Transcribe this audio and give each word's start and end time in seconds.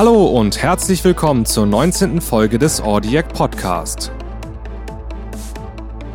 Hallo 0.00 0.28
und 0.28 0.62
herzlich 0.62 1.04
willkommen 1.04 1.44
zur 1.44 1.66
19. 1.66 2.22
Folge 2.22 2.58
des 2.58 2.80
Audiac 2.80 3.34
Podcast. 3.34 4.10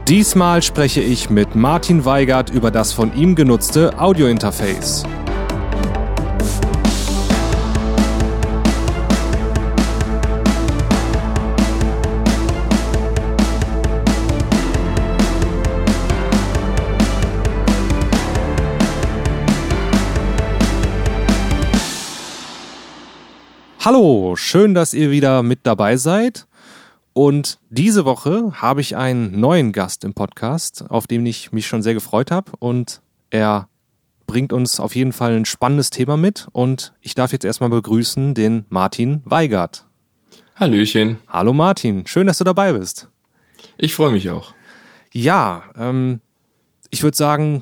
Diesmal 0.07 0.63
spreche 0.63 1.01
ich 1.01 1.29
mit 1.29 1.53
Martin 1.53 2.03
Weigert 2.03 2.49
über 2.49 2.71
das 2.71 2.93
von 2.93 3.15
ihm 3.15 3.35
genutzte 3.35 3.99
Audiointerface. 3.99 5.03
Hallo, 23.85 24.35
schön, 24.35 24.73
dass 24.73 24.95
ihr 24.95 25.11
wieder 25.11 25.43
mit 25.43 25.59
dabei 25.61 25.95
seid. 25.95 26.47
Und 27.13 27.59
diese 27.69 28.03
Woche 28.03 28.51
habe 28.59 28.81
ich 28.81 28.95
einen 28.95 29.39
neuen 29.39 29.73
Gast 29.73 30.03
im 30.03 30.15
Podcast, 30.15 30.85
auf 30.89 31.05
den 31.05 31.23
ich 31.27 31.51
mich 31.51 31.67
schon 31.67 31.83
sehr 31.83 31.93
gefreut 31.93 32.31
habe. 32.31 32.53
Und 32.57 33.03
er 33.29 33.69
bringt 34.25 34.53
uns 34.53 34.79
auf 34.79 34.95
jeden 34.95 35.13
Fall 35.13 35.35
ein 35.35 35.45
spannendes 35.45 35.91
Thema 35.91 36.17
mit. 36.17 36.47
Und 36.51 36.95
ich 36.99 37.13
darf 37.13 37.31
jetzt 37.31 37.45
erstmal 37.45 37.69
begrüßen 37.69 38.33
den 38.33 38.65
Martin 38.69 39.21
Weigert. 39.23 39.85
Hallöchen. 40.55 41.19
Hallo 41.27 41.53
Martin, 41.53 42.07
schön, 42.07 42.25
dass 42.25 42.39
du 42.39 42.43
dabei 42.43 42.73
bist. 42.73 43.07
Ich 43.77 43.93
freue 43.93 44.11
mich 44.11 44.31
auch. 44.31 44.55
Ja, 45.13 45.61
ähm, 45.77 46.21
ich 46.89 47.03
würde 47.03 47.15
sagen, 47.15 47.61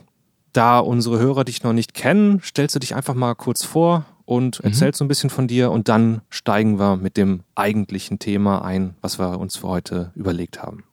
da 0.53 0.79
unsere 0.79 1.19
Hörer 1.19 1.43
dich 1.43 1.63
noch 1.63 1.73
nicht 1.73 1.93
kennen, 1.93 2.39
stellst 2.41 2.75
du 2.75 2.79
dich 2.79 2.95
einfach 2.95 3.13
mal 3.13 3.35
kurz 3.35 3.65
vor 3.65 4.05
und 4.25 4.59
mhm. 4.59 4.69
erzählst 4.69 4.99
so 4.99 5.05
ein 5.05 5.07
bisschen 5.07 5.29
von 5.29 5.47
dir 5.47 5.71
und 5.71 5.89
dann 5.89 6.21
steigen 6.29 6.79
wir 6.79 6.97
mit 6.97 7.17
dem 7.17 7.41
eigentlichen 7.55 8.19
Thema 8.19 8.63
ein, 8.63 8.95
was 9.01 9.19
wir 9.19 9.39
uns 9.39 9.57
für 9.57 9.67
heute 9.67 10.11
überlegt 10.15 10.61
haben. 10.61 10.83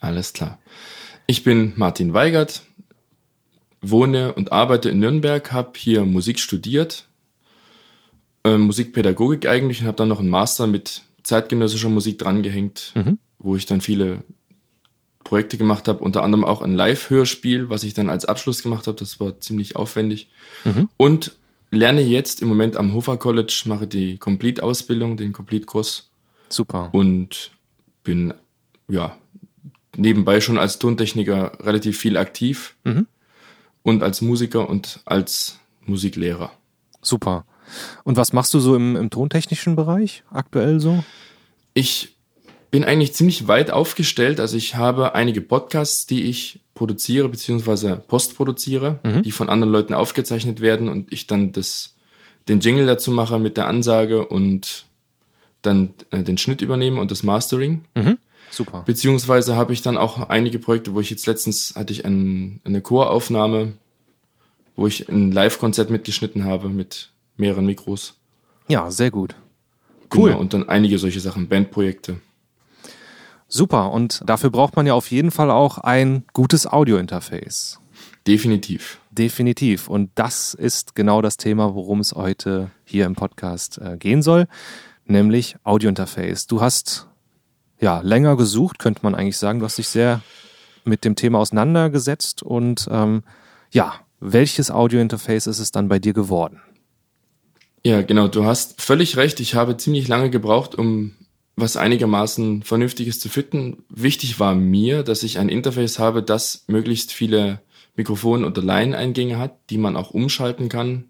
Alles 0.00 0.32
klar. 0.32 0.58
Ich 1.26 1.44
bin 1.44 1.72
Martin 1.76 2.12
Weigert, 2.12 2.62
wohne 3.80 4.34
und 4.34 4.52
arbeite 4.52 4.90
in 4.90 4.98
Nürnberg, 4.98 5.52
habe 5.52 5.72
hier 5.76 6.04
Musik 6.04 6.38
studiert, 6.38 7.08
äh, 8.44 8.58
Musikpädagogik 8.58 9.46
eigentlich 9.46 9.80
und 9.80 9.86
habe 9.86 9.96
dann 9.96 10.08
noch 10.08 10.20
einen 10.20 10.28
Master 10.28 10.66
mit 10.66 11.02
zeitgenössischer 11.22 11.88
Musik 11.88 12.18
drangehängt, 12.18 12.92
mhm. 12.94 13.18
wo 13.38 13.56
ich 13.56 13.66
dann 13.66 13.80
viele 13.80 14.22
Projekte 15.24 15.56
gemacht 15.56 15.88
habe, 15.88 16.04
unter 16.04 16.22
anderem 16.22 16.44
auch 16.44 16.60
ein 16.60 16.74
Live-Hörspiel, 16.74 17.70
was 17.70 17.82
ich 17.82 17.94
dann 17.94 18.10
als 18.10 18.26
Abschluss 18.26 18.62
gemacht 18.62 18.86
habe. 18.86 18.98
Das 18.98 19.18
war 19.20 19.40
ziemlich 19.40 19.74
aufwendig. 19.74 20.28
Mhm. 20.64 20.90
Und 20.98 21.36
lerne 21.74 22.00
jetzt 22.00 22.42
im 22.42 22.48
Moment 22.48 22.76
am 22.76 22.92
Hofer 22.94 23.16
College, 23.16 23.62
mache 23.66 23.86
die 23.86 24.18
Complete-Ausbildung, 24.18 25.16
den 25.16 25.32
Complete-Kurs. 25.32 26.10
Super. 26.48 26.90
Und 26.92 27.50
bin, 28.02 28.34
ja, 28.88 29.16
nebenbei 29.96 30.40
schon 30.40 30.58
als 30.58 30.78
Tontechniker 30.78 31.58
relativ 31.60 31.98
viel 31.98 32.16
aktiv 32.16 32.76
mhm. 32.84 33.06
und 33.82 34.02
als 34.02 34.20
Musiker 34.20 34.68
und 34.68 35.00
als 35.04 35.58
Musiklehrer. 35.86 36.52
Super. 37.00 37.44
Und 38.04 38.16
was 38.16 38.32
machst 38.32 38.52
du 38.54 38.60
so 38.60 38.76
im, 38.76 38.96
im 38.96 39.10
tontechnischen 39.10 39.76
Bereich 39.76 40.22
aktuell 40.30 40.80
so? 40.80 41.04
Ich 41.72 42.16
bin 42.70 42.84
eigentlich 42.84 43.14
ziemlich 43.14 43.46
weit 43.48 43.70
aufgestellt. 43.70 44.40
Also 44.40 44.56
ich 44.56 44.74
habe 44.74 45.14
einige 45.14 45.40
Podcasts, 45.40 46.06
die 46.06 46.24
ich 46.24 46.60
produziere 46.74 47.28
bzw. 47.28 47.96
postproduziere, 47.96 49.00
mhm. 49.04 49.22
die 49.22 49.32
von 49.32 49.48
anderen 49.48 49.72
Leuten 49.72 49.94
aufgezeichnet 49.94 50.60
werden 50.60 50.88
und 50.88 51.12
ich 51.12 51.26
dann 51.26 51.52
das, 51.52 51.94
den 52.48 52.60
Jingle 52.60 52.86
dazu 52.86 53.10
mache 53.10 53.38
mit 53.38 53.56
der 53.56 53.68
Ansage 53.68 54.26
und 54.26 54.86
dann 55.62 55.94
äh, 56.10 56.22
den 56.22 56.38
Schnitt 56.38 56.60
übernehme 56.60 57.00
und 57.00 57.10
das 57.10 57.22
Mastering. 57.22 57.84
Mhm. 57.94 58.18
Super. 58.50 58.82
Beziehungsweise 58.86 59.56
habe 59.56 59.72
ich 59.72 59.82
dann 59.82 59.96
auch 59.96 60.28
einige 60.28 60.58
Projekte, 60.58 60.94
wo 60.94 61.00
ich 61.00 61.10
jetzt 61.10 61.26
letztens 61.26 61.74
hatte 61.76 61.92
ich 61.92 62.04
ein, 62.04 62.60
eine 62.64 62.80
Choraufnahme, 62.82 63.72
wo 64.76 64.86
ich 64.86 65.08
ein 65.08 65.32
Live-Konzert 65.32 65.90
mitgeschnitten 65.90 66.44
habe 66.44 66.68
mit 66.68 67.10
mehreren 67.36 67.66
Mikros. 67.66 68.14
Ja, 68.68 68.90
sehr 68.90 69.10
gut. 69.10 69.34
Cool. 70.14 70.30
Genau, 70.30 70.40
und 70.40 70.54
dann 70.54 70.68
einige 70.68 70.98
solche 70.98 71.20
Sachen, 71.20 71.48
Bandprojekte. 71.48 72.16
Super. 73.54 73.92
Und 73.92 74.20
dafür 74.26 74.50
braucht 74.50 74.74
man 74.74 74.84
ja 74.84 74.94
auf 74.94 75.12
jeden 75.12 75.30
Fall 75.30 75.48
auch 75.48 75.78
ein 75.78 76.24
gutes 76.32 76.66
Audiointerface. 76.66 77.78
Definitiv. 78.26 78.98
Definitiv. 79.12 79.88
Und 79.88 80.10
das 80.16 80.54
ist 80.54 80.96
genau 80.96 81.22
das 81.22 81.36
Thema, 81.36 81.76
worum 81.76 82.00
es 82.00 82.14
heute 82.14 82.72
hier 82.84 83.06
im 83.06 83.14
Podcast 83.14 83.78
äh, 83.78 83.96
gehen 83.96 84.22
soll, 84.22 84.48
nämlich 85.04 85.54
Audiointerface. 85.62 86.48
Du 86.48 86.62
hast 86.62 87.06
ja 87.80 88.00
länger 88.00 88.36
gesucht, 88.36 88.80
könnte 88.80 89.02
man 89.04 89.14
eigentlich 89.14 89.38
sagen. 89.38 89.60
Du 89.60 89.66
hast 89.66 89.78
dich 89.78 89.86
sehr 89.86 90.20
mit 90.84 91.04
dem 91.04 91.14
Thema 91.14 91.38
auseinandergesetzt 91.38 92.42
und 92.42 92.88
ähm, 92.90 93.22
ja, 93.70 93.94
welches 94.18 94.72
Audiointerface 94.72 95.46
ist 95.46 95.60
es 95.60 95.70
dann 95.70 95.86
bei 95.86 96.00
dir 96.00 96.12
geworden? 96.12 96.60
Ja, 97.84 98.02
genau. 98.02 98.26
Du 98.26 98.44
hast 98.44 98.82
völlig 98.82 99.16
recht. 99.16 99.38
Ich 99.38 99.54
habe 99.54 99.76
ziemlich 99.76 100.08
lange 100.08 100.30
gebraucht, 100.30 100.74
um 100.74 101.12
was 101.56 101.76
einigermaßen 101.76 102.62
vernünftiges 102.62 103.20
zu 103.20 103.28
finden. 103.28 103.84
Wichtig 103.88 104.40
war 104.40 104.54
mir, 104.54 105.02
dass 105.02 105.22
ich 105.22 105.38
ein 105.38 105.48
Interface 105.48 105.98
habe, 105.98 106.22
das 106.22 106.64
möglichst 106.66 107.12
viele 107.12 107.60
Mikrofon- 107.96 108.44
oder 108.44 108.62
Line-Eingänge 108.62 109.38
hat, 109.38 109.56
die 109.70 109.78
man 109.78 109.96
auch 109.96 110.10
umschalten 110.10 110.68
kann. 110.68 111.04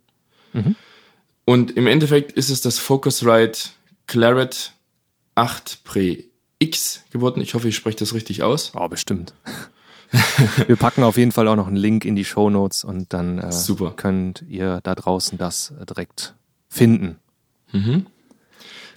Mhm. 0.52 0.76
Und 1.46 1.76
im 1.76 1.86
Endeffekt 1.86 2.32
ist 2.32 2.50
es 2.50 2.60
das 2.60 2.78
Focusrite 2.78 3.70
Claret 4.06 4.72
8 5.34 5.84
Pre 5.84 6.24
X 6.58 7.02
geworden. 7.10 7.40
Ich 7.40 7.54
hoffe, 7.54 7.68
ich 7.68 7.76
spreche 7.76 7.98
das 7.98 8.14
richtig 8.14 8.42
aus. 8.42 8.72
Oh, 8.74 8.88
bestimmt. 8.88 9.34
Wir 10.66 10.76
packen 10.76 11.02
auf 11.02 11.16
jeden 11.16 11.32
Fall 11.32 11.48
auch 11.48 11.56
noch 11.56 11.66
einen 11.66 11.76
Link 11.76 12.04
in 12.04 12.14
die 12.14 12.24
Show 12.24 12.50
Notes 12.50 12.84
und 12.84 13.12
dann 13.12 13.38
äh, 13.38 13.50
könnt 13.96 14.44
ihr 14.48 14.80
da 14.82 14.94
draußen 14.94 15.38
das 15.38 15.74
direkt 15.88 16.34
finden. 16.68 17.16
Mhm. 17.72 18.06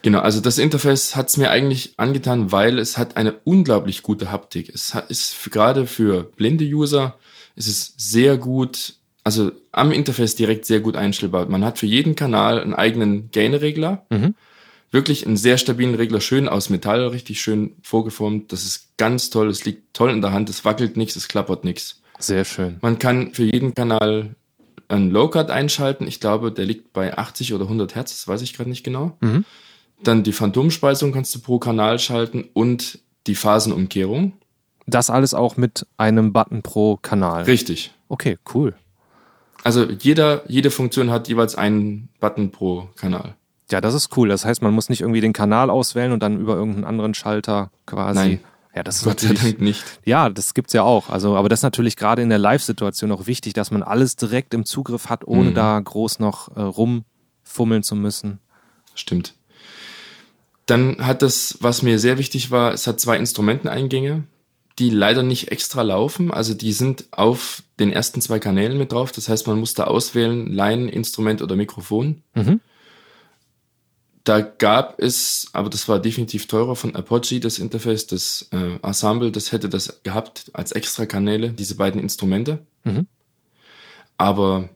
Genau, 0.01 0.19
also 0.19 0.41
das 0.41 0.57
Interface 0.57 1.15
hat 1.15 1.29
es 1.29 1.37
mir 1.37 1.49
eigentlich 1.49 1.93
angetan, 1.97 2.51
weil 2.51 2.79
es 2.79 2.97
hat 2.97 3.17
eine 3.17 3.33
unglaublich 3.43 4.03
gute 4.03 4.31
Haptik. 4.31 4.69
Es 4.69 4.95
ist 5.09 5.51
gerade 5.51 5.87
für 5.87 6.23
blinde 6.23 6.65
User 6.65 7.17
ist 7.55 7.67
es 7.67 7.93
sehr 7.97 8.37
gut, 8.37 8.93
also 9.23 9.51
am 9.71 9.91
Interface 9.91 10.35
direkt 10.35 10.65
sehr 10.65 10.79
gut 10.79 10.95
einstellbar. 10.95 11.47
Man 11.47 11.65
hat 11.65 11.79
für 11.79 11.87
jeden 11.87 12.15
Kanal 12.15 12.61
einen 12.61 12.75
eigenen 12.75 13.31
Gain-Regler. 13.31 14.05
Mhm. 14.09 14.35
Wirklich 14.91 15.25
einen 15.25 15.35
sehr 15.35 15.57
stabilen 15.57 15.95
Regler, 15.95 16.21
schön 16.21 16.47
aus 16.47 16.69
Metall, 16.69 17.07
richtig 17.07 17.41
schön 17.41 17.75
vorgeformt. 17.81 18.53
Das 18.53 18.63
ist 18.63 18.95
ganz 18.97 19.29
toll, 19.29 19.49
es 19.49 19.65
liegt 19.65 19.93
toll 19.93 20.11
in 20.11 20.21
der 20.21 20.31
Hand, 20.31 20.49
es 20.49 20.63
wackelt 20.63 20.95
nichts, 20.95 21.17
es 21.17 21.27
klappert 21.27 21.65
nichts. 21.65 22.01
Sehr 22.19 22.45
schön. 22.45 22.77
Man 22.81 22.99
kann 22.99 23.33
für 23.33 23.43
jeden 23.43 23.73
Kanal 23.73 24.35
einen 24.87 25.11
Low-Cut 25.11 25.49
einschalten. 25.49 26.07
Ich 26.07 26.19
glaube, 26.19 26.51
der 26.51 26.65
liegt 26.65 26.93
bei 26.93 27.17
80 27.17 27.53
oder 27.53 27.65
100 27.65 27.95
Hertz, 27.95 28.11
das 28.11 28.27
weiß 28.27 28.41
ich 28.43 28.53
gerade 28.53 28.69
nicht 28.69 28.83
genau. 28.83 29.17
Mhm. 29.19 29.43
Dann 30.03 30.23
die 30.23 30.33
Phantomspeisung 30.33 31.11
kannst 31.11 31.33
du 31.35 31.39
pro 31.39 31.59
Kanal 31.59 31.99
schalten 31.99 32.45
und 32.53 32.99
die 33.25 33.35
Phasenumkehrung. 33.35 34.33
Das 34.85 35.09
alles 35.09 35.33
auch 35.33 35.57
mit 35.57 35.85
einem 35.97 36.31
Button 36.33 36.61
pro 36.61 36.97
Kanal. 36.97 37.43
Richtig. 37.43 37.93
Okay, 38.07 38.37
cool. 38.53 38.75
Also 39.63 39.83
jeder, 39.83 40.49
jede 40.49 40.71
Funktion 40.71 41.09
hat 41.09 41.27
jeweils 41.27 41.55
einen 41.55 42.09
Button 42.19 42.51
pro 42.51 42.87
Kanal. 42.95 43.35
Ja, 43.69 43.81
das 43.81 43.93
ist 43.93 44.15
cool. 44.15 44.29
Das 44.29 44.45
heißt, 44.45 44.61
man 44.61 44.73
muss 44.73 44.87
nicht 44.87 45.01
irgendwie 45.01 45.19
den 45.19 45.33
Kanal 45.33 45.69
auswählen 45.69 46.13
und 46.13 46.23
dann 46.23 46.39
über 46.39 46.55
irgendeinen 46.55 46.85
anderen 46.85 47.13
Schalter 47.13 47.71
quasi. 47.85 48.19
Nein. 48.19 48.39
Ja, 48.73 48.83
das 48.83 48.97
ist 48.97 49.03
Gott 49.05 49.19
sei 49.19 49.33
Dank 49.33 49.59
nicht. 49.59 49.83
Ja, 50.05 50.29
das 50.29 50.53
gibt's 50.53 50.71
ja 50.71 50.83
auch. 50.83 51.09
Also, 51.09 51.35
aber 51.35 51.49
das 51.49 51.59
ist 51.59 51.63
natürlich 51.63 51.95
gerade 51.95 52.21
in 52.21 52.29
der 52.29 52.37
Live-Situation 52.37 53.11
auch 53.11 53.25
wichtig, 53.25 53.53
dass 53.53 53.71
man 53.71 53.81
alles 53.81 54.15
direkt 54.15 54.53
im 54.53 54.65
Zugriff 54.65 55.09
hat, 55.09 55.27
ohne 55.27 55.49
mhm. 55.49 55.55
da 55.55 55.79
groß 55.79 56.19
noch 56.19 56.55
äh, 56.55 56.61
rumfummeln 56.61 57.81
zu 57.81 57.95
müssen. 57.95 58.39
Stimmt. 58.93 59.33
Dann 60.67 61.05
hat 61.05 61.21
das, 61.21 61.57
was 61.61 61.81
mir 61.81 61.97
sehr 61.97 62.17
wichtig 62.17 62.51
war, 62.51 62.73
es 62.73 62.85
hat 62.87 62.99
zwei 62.99 63.17
Instrumenteneingänge, 63.17 64.23
die 64.77 64.89
leider 64.89 65.23
nicht 65.23 65.49
extra 65.51 65.81
laufen. 65.81 66.31
Also 66.31 66.53
die 66.53 66.73
sind 66.73 67.05
auf 67.11 67.63
den 67.79 67.91
ersten 67.91 68.21
zwei 68.21 68.37
Kanälen 68.39 68.77
mit 68.77 68.91
drauf. 68.91 69.11
Das 69.11 69.29
heißt, 69.29 69.47
man 69.47 69.59
muss 69.59 69.73
da 69.73 69.85
auswählen, 69.85 70.51
Line, 70.51 70.91
Instrument 70.91 71.41
oder 71.41 71.55
Mikrofon. 71.55 72.21
Mhm. 72.35 72.59
Da 74.25 74.41
gab 74.41 74.99
es, 74.99 75.47
aber 75.53 75.69
das 75.69 75.87
war 75.87 75.99
definitiv 75.99 76.47
teurer 76.47 76.75
von 76.75 76.95
Apogee, 76.97 77.39
das 77.39 77.59
Interface, 77.59 78.07
das 78.07 78.49
äh, 78.51 78.77
Ensemble, 78.83 79.31
das 79.31 79.53
hätte 79.53 79.69
das 79.69 80.03
gehabt 80.03 80.51
als 80.51 80.73
extra 80.73 81.05
Kanäle, 81.05 81.51
diese 81.51 81.75
beiden 81.75 82.01
Instrumente. 82.01 82.59
Mhm. 82.83 83.07
Aber 84.17 84.67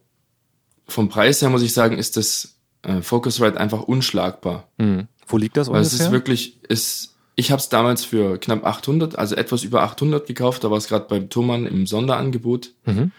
vom 0.88 1.10
Preis 1.10 1.42
her 1.42 1.50
muss 1.50 1.64
ich 1.64 1.74
sagen, 1.74 1.98
ist 1.98 2.16
das 2.16 2.56
äh, 2.84 3.02
Focusrite 3.02 3.60
einfach 3.60 3.82
unschlagbar. 3.82 4.70
Mhm. 4.78 5.10
Wo 5.31 5.38
liegt 5.38 5.57
das 5.57 5.68
ungefähr? 5.68 5.88
Es 5.88 5.94
ist 5.94 6.12
wirklich, 6.12 6.57
ist, 6.68 7.16
ich 7.36 7.51
habe 7.51 7.60
es 7.60 7.69
damals 7.69 8.04
für 8.06 8.38
knapp 8.38 8.66
800, 8.66 9.18
also 9.18 9.36
etwas 9.36 9.63
über 9.63 9.81
800 9.83 10.28
gekauft. 10.28 10.63
Da 10.63 10.69
war 10.72 10.78
es 10.78 10.88
gerade 10.88 11.06
beim 11.07 11.30
Thomann 11.30 11.66
im 11.66 11.88
Sonderangebot. 11.88 12.72
Mhm. 12.86 13.12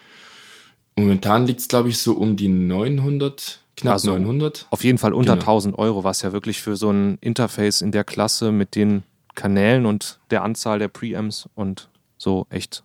Momentan 0.96 1.46
liegt 1.46 1.60
es, 1.60 1.68
glaube 1.68 1.88
ich, 1.88 1.98
so 1.98 2.12
um 2.12 2.36
die 2.36 2.48
900 2.48 3.60
knapp 3.76 3.94
Also, 3.94 4.12
900. 4.12 4.66
Auf 4.70 4.84
jeden 4.84 4.98
Fall 4.98 5.14
unter 5.14 5.32
Genau. 5.34 5.42
1000 5.42 5.78
Euro, 5.78 6.04
was 6.04 6.22
ja 6.22 6.32
wirklich 6.32 6.60
für 6.60 6.76
so 6.76 6.90
ein 6.90 7.16
Interface 7.20 7.80
in 7.80 7.92
der 7.92 8.04
Klasse 8.04 8.52
mit 8.52 8.74
den 8.74 9.02
Kanälen 9.34 9.86
und 9.86 10.18
der 10.30 10.42
Anzahl 10.44 10.78
der 10.78 10.88
Preamps 10.88 11.48
und 11.54 11.88
so 12.18 12.46
echt. 12.50 12.84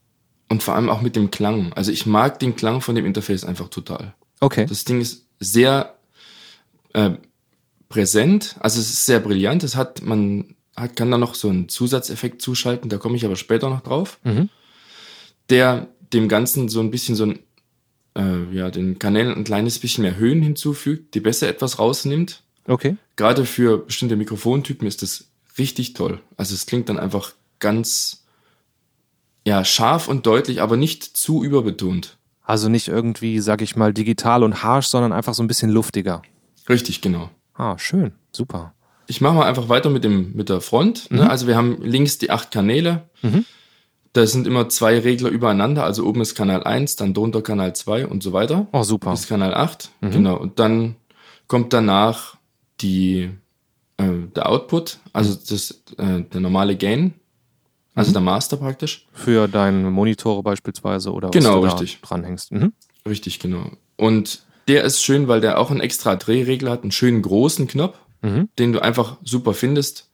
Und 0.50 0.63
vor 0.63 0.75
allem 0.75 0.89
auch 0.89 1.01
mit 1.01 1.18
dem 1.18 1.30
Klang. 1.30 1.73
Also 1.73 1.91
ich 1.91 2.06
mag 2.06 2.39
den 2.39 2.56
Klang 2.56 2.80
von 2.80 2.95
dem 2.95 3.06
Interface 3.06 3.44
einfach 3.44 3.68
total. 3.68 4.13
Okay. 4.39 4.65
Das 4.65 4.85
Ding 4.85 5.01
ist 5.01 5.25
sehr 5.41 5.95
äh, 6.94 7.12
präsent, 7.89 8.56
also 8.60 8.80
es 8.80 8.89
ist 8.89 9.06
sehr 9.06 9.19
brillant. 9.19 9.63
Es 9.63 9.75
hat, 9.75 10.01
man 10.01 10.56
hat, 10.75 10.95
kann 10.95 11.10
da 11.12 11.18
noch 11.18 11.36
so 11.36 11.50
einen 11.50 11.69
Zusatzeffekt 11.69 12.42
zuschalten, 12.42 12.89
da 12.89 12.98
komme 12.98 13.16
ich 13.18 13.25
aber 13.25 13.36
später 13.36 13.69
noch 13.69 13.81
drauf, 13.81 14.19
Mhm. 14.24 14.50
der 15.50 15.88
dem 16.13 16.30
Ganzen 16.30 16.69
so 16.69 16.80
ein 16.80 16.92
bisschen 16.92 17.16
so 17.16 17.25
ein, 17.25 17.39
äh, 18.18 18.56
ja, 18.56 18.69
den 18.72 19.00
Kanälen 19.00 19.34
ein 19.36 19.44
kleines 19.44 19.80
bisschen 19.80 20.04
mehr 20.04 20.18
Höhen 20.18 20.42
hinzufügt, 20.42 21.13
die 21.16 21.19
besser 21.19 21.48
etwas 21.48 21.80
rausnimmt. 21.80 22.44
Okay. 22.66 22.98
Gerade 23.16 23.45
für 23.45 23.78
bestimmte 23.80 24.16
Mikrofontypen 24.16 24.88
ist 24.88 25.01
das 25.01 25.25
richtig 25.57 25.94
toll. 25.94 26.19
Also 26.38 26.54
es 26.54 26.66
klingt 26.66 26.90
dann 26.90 27.00
einfach 27.00 27.33
ganz, 27.60 28.25
ja, 29.45 29.63
scharf 29.66 30.07
und 30.07 30.25
deutlich, 30.25 30.62
aber 30.62 30.78
nicht 30.78 31.04
zu 31.04 31.44
überbetont. 31.44 32.18
Also 32.44 32.69
nicht 32.69 32.88
irgendwie, 32.88 33.40
sag 33.40 33.62
ich 33.62 33.75
mal, 33.75 33.94
digital 33.94 34.44
und 34.44 34.63
harsh, 34.63 34.88
sondern 34.88 35.12
einfach 35.12 35.33
so 35.33 35.44
ein 35.44 35.48
bisschen 35.48 35.69
luftiger. 35.69 36.22
Richtig, 36.69 37.01
genau. 37.01 37.30
Ah, 37.57 37.77
schön. 37.77 38.13
Super. 38.31 38.74
Ich 39.07 39.21
mache 39.21 39.33
mal 39.36 39.45
einfach 39.45 39.69
weiter 39.69 39.89
mit 39.89 40.04
dem 40.04 40.33
mit 40.36 40.50
der 40.50 40.62
Front. 40.62 41.09
Ne? 41.12 41.30
Also 41.30 41.48
wir 41.48 41.56
haben 41.56 41.81
links 41.81 42.18
die 42.18 42.30
acht 42.30 42.51
Kanäle. 42.51 43.04
Mhm. 43.21 43.45
Da 44.13 44.25
sind 44.25 44.48
immer 44.48 44.68
zwei 44.69 45.00
Regler 45.00 45.30
übereinander. 45.30 45.83
Also 45.83 46.06
oben 46.06 46.21
ist 46.21 46.36
Kanal 46.36 46.63
1, 46.63 46.95
dann 46.95 47.13
drunter 47.13 47.42
Kanal 47.42 47.75
2 47.75 48.07
und 48.07 48.24
so 48.24 48.33
weiter. 48.33 48.68
Oh, 48.71 48.83
super. 48.83 49.12
Bis 49.12 49.27
Kanal 49.27 49.54
8. 49.54 49.92
Genau. 50.01 50.38
Und 50.38 50.59
dann 50.59 50.95
kommt 51.48 51.71
danach 51.74 52.38
die, 52.81 53.30
äh, 53.98 54.09
der 54.36 54.50
Output, 54.50 54.98
also 55.13 55.33
das, 55.36 55.83
äh, 55.98 56.21
der 56.24 56.42
normale 56.42 56.75
Gain, 56.75 57.13
also 57.95 58.12
der 58.12 58.21
Master 58.21 58.57
praktisch. 58.57 59.07
Für 59.13 59.48
deine 59.48 59.89
Monitore 59.89 60.44
beispielsweise 60.44 61.12
oder 61.12 61.30
Genau, 61.30 61.62
was 61.62 61.75
du 61.75 61.81
richtig. 61.81 62.01
dranhängst. 62.01 62.51
Mhm. 62.51 62.74
Richtig, 63.07 63.39
genau. 63.39 63.71
Und 63.98 64.44
der 64.68 64.84
ist 64.84 65.02
schön, 65.04 65.28
weil 65.28 65.42
der 65.42 65.60
auch 65.60 65.72
einen 65.72 65.80
extra 65.81 66.16
Drehregler 66.16 66.72
hat, 66.72 66.81
einen 66.84 66.92
schönen 66.92 67.22
großen 67.22 67.68
Knopf, 67.68 67.98
Mhm. 68.22 68.50
den 68.58 68.74
du 68.74 68.81
einfach 68.81 69.18
super 69.24 69.54
findest. 69.54 70.10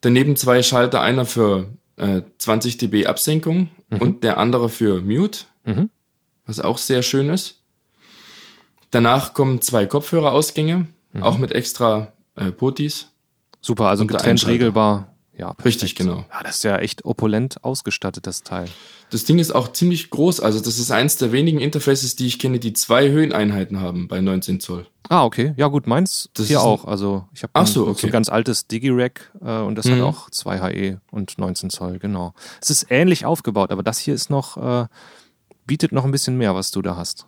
Daneben 0.00 0.36
zwei 0.36 0.62
Schalter, 0.62 1.00
einer 1.02 1.24
für 1.26 1.68
äh, 1.96 2.22
20 2.38 2.78
dB 2.78 3.06
Absenkung 3.06 3.68
und 4.00 4.24
der 4.24 4.38
andere 4.38 4.68
für 4.68 5.00
Mute, 5.00 5.40
Mhm. 5.64 5.90
was 6.46 6.58
auch 6.60 6.78
sehr 6.78 7.02
schön 7.02 7.28
ist. 7.30 7.60
Danach 8.90 9.34
kommen 9.34 9.60
zwei 9.60 9.86
Kopfhörerausgänge, 9.86 10.86
Mhm. 11.12 11.22
auch 11.22 11.38
mit 11.38 11.52
extra 11.52 12.12
äh, 12.36 12.50
Potis. 12.50 13.08
Super, 13.60 13.86
also 13.86 14.06
getrennt 14.06 14.44
regelbar. 14.48 15.13
Ja, 15.36 15.52
perfekt. 15.52 15.64
Richtig, 15.82 15.94
genau. 15.96 16.24
Ja, 16.32 16.42
das 16.44 16.56
ist 16.56 16.64
ja 16.64 16.78
echt 16.78 17.04
opulent 17.04 17.64
ausgestattet, 17.64 18.26
das 18.26 18.42
Teil. 18.44 18.68
Das 19.10 19.24
Ding 19.24 19.38
ist 19.40 19.52
auch 19.52 19.72
ziemlich 19.72 20.10
groß, 20.10 20.38
also 20.40 20.60
das 20.60 20.78
ist 20.78 20.90
eins 20.92 21.16
der 21.16 21.32
wenigen 21.32 21.58
Interfaces, 21.60 22.14
die 22.14 22.26
ich 22.26 22.38
kenne, 22.38 22.60
die 22.60 22.72
zwei 22.72 23.10
Höheneinheiten 23.10 23.80
haben 23.80 24.06
bei 24.06 24.20
19 24.20 24.60
Zoll. 24.60 24.86
Ah, 25.08 25.24
okay. 25.24 25.52
Ja, 25.56 25.66
gut, 25.66 25.86
meins 25.88 26.30
Das 26.34 26.46
hier 26.46 26.62
auch. 26.62 26.84
Also 26.84 27.24
ich 27.34 27.42
habe 27.42 27.52
ein, 27.54 27.66
so, 27.66 27.84
so 27.84 27.90
okay. 27.90 28.06
ein 28.06 28.12
ganz 28.12 28.28
altes 28.28 28.68
Digi-Rack 28.68 29.32
äh, 29.44 29.58
und 29.58 29.74
das 29.74 29.86
Mhm. 29.86 29.92
hat 29.96 30.00
auch 30.02 30.30
2 30.30 30.58
HE 30.72 31.00
und 31.10 31.36
19 31.36 31.68
Zoll, 31.70 31.98
genau. 31.98 32.32
Es 32.62 32.70
ist 32.70 32.86
ähnlich 32.90 33.26
aufgebaut, 33.26 33.70
aber 33.72 33.82
das 33.82 33.98
hier 33.98 34.14
ist 34.14 34.30
noch, 34.30 34.56
äh, 34.56 34.86
bietet 35.66 35.90
noch 35.92 36.04
ein 36.04 36.12
bisschen 36.12 36.38
mehr, 36.38 36.54
was 36.54 36.70
du 36.70 36.80
da 36.80 36.96
hast. 36.96 37.26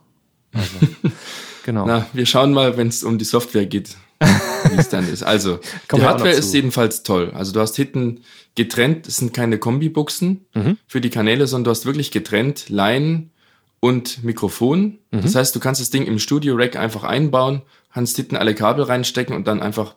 Also, 0.53 0.79
genau. 1.65 1.87
Na, 1.87 2.07
wir 2.13 2.25
schauen 2.25 2.53
mal, 2.55 2.77
wenn 2.77 2.89
es 2.89 3.03
um 3.03 3.19
die 3.19 3.25
Software 3.25 3.67
geht, 3.67 3.97
wie 4.71 4.77
es 4.81 4.89
dann 4.89 5.09
ist. 5.09 5.23
Also, 5.23 5.59
die 5.95 6.03
Hardware 6.03 6.31
ist 6.31 6.53
jedenfalls 6.55 7.03
toll. 7.03 7.33
Also, 7.35 7.53
du 7.53 7.61
hast 7.61 7.77
hinten 7.77 8.21
getrennt, 8.55 9.07
es 9.07 9.17
sind 9.19 9.33
keine 9.35 9.59
Kombibuchsen 9.59 10.47
Mhm. 10.55 10.79
für 10.87 11.01
die 11.01 11.11
Kanäle, 11.11 11.47
sondern 11.47 11.65
du 11.65 11.71
hast 11.71 11.87
wirklich 11.87 12.11
getrennt 12.11 12.69
Line 12.69 13.29
und 13.81 14.25
Mikrofon. 14.25 14.99
Mhm. 15.11 15.23
Das 15.23 15.35
heißt, 15.35 15.55
du 15.55 15.61
kannst 15.61 15.81
das 15.81 15.91
Ding 15.91 16.05
im 16.07 16.19
Studio-Rack 16.19 16.77
einfach 16.77 17.05
einbauen, 17.05 17.63
kannst 17.93 18.17
hinten 18.17 18.37
alle 18.37 18.55
Kabel 18.55 18.85
reinstecken 18.85 19.35
und 19.37 19.47
dann 19.47 19.61
einfach 19.63 19.95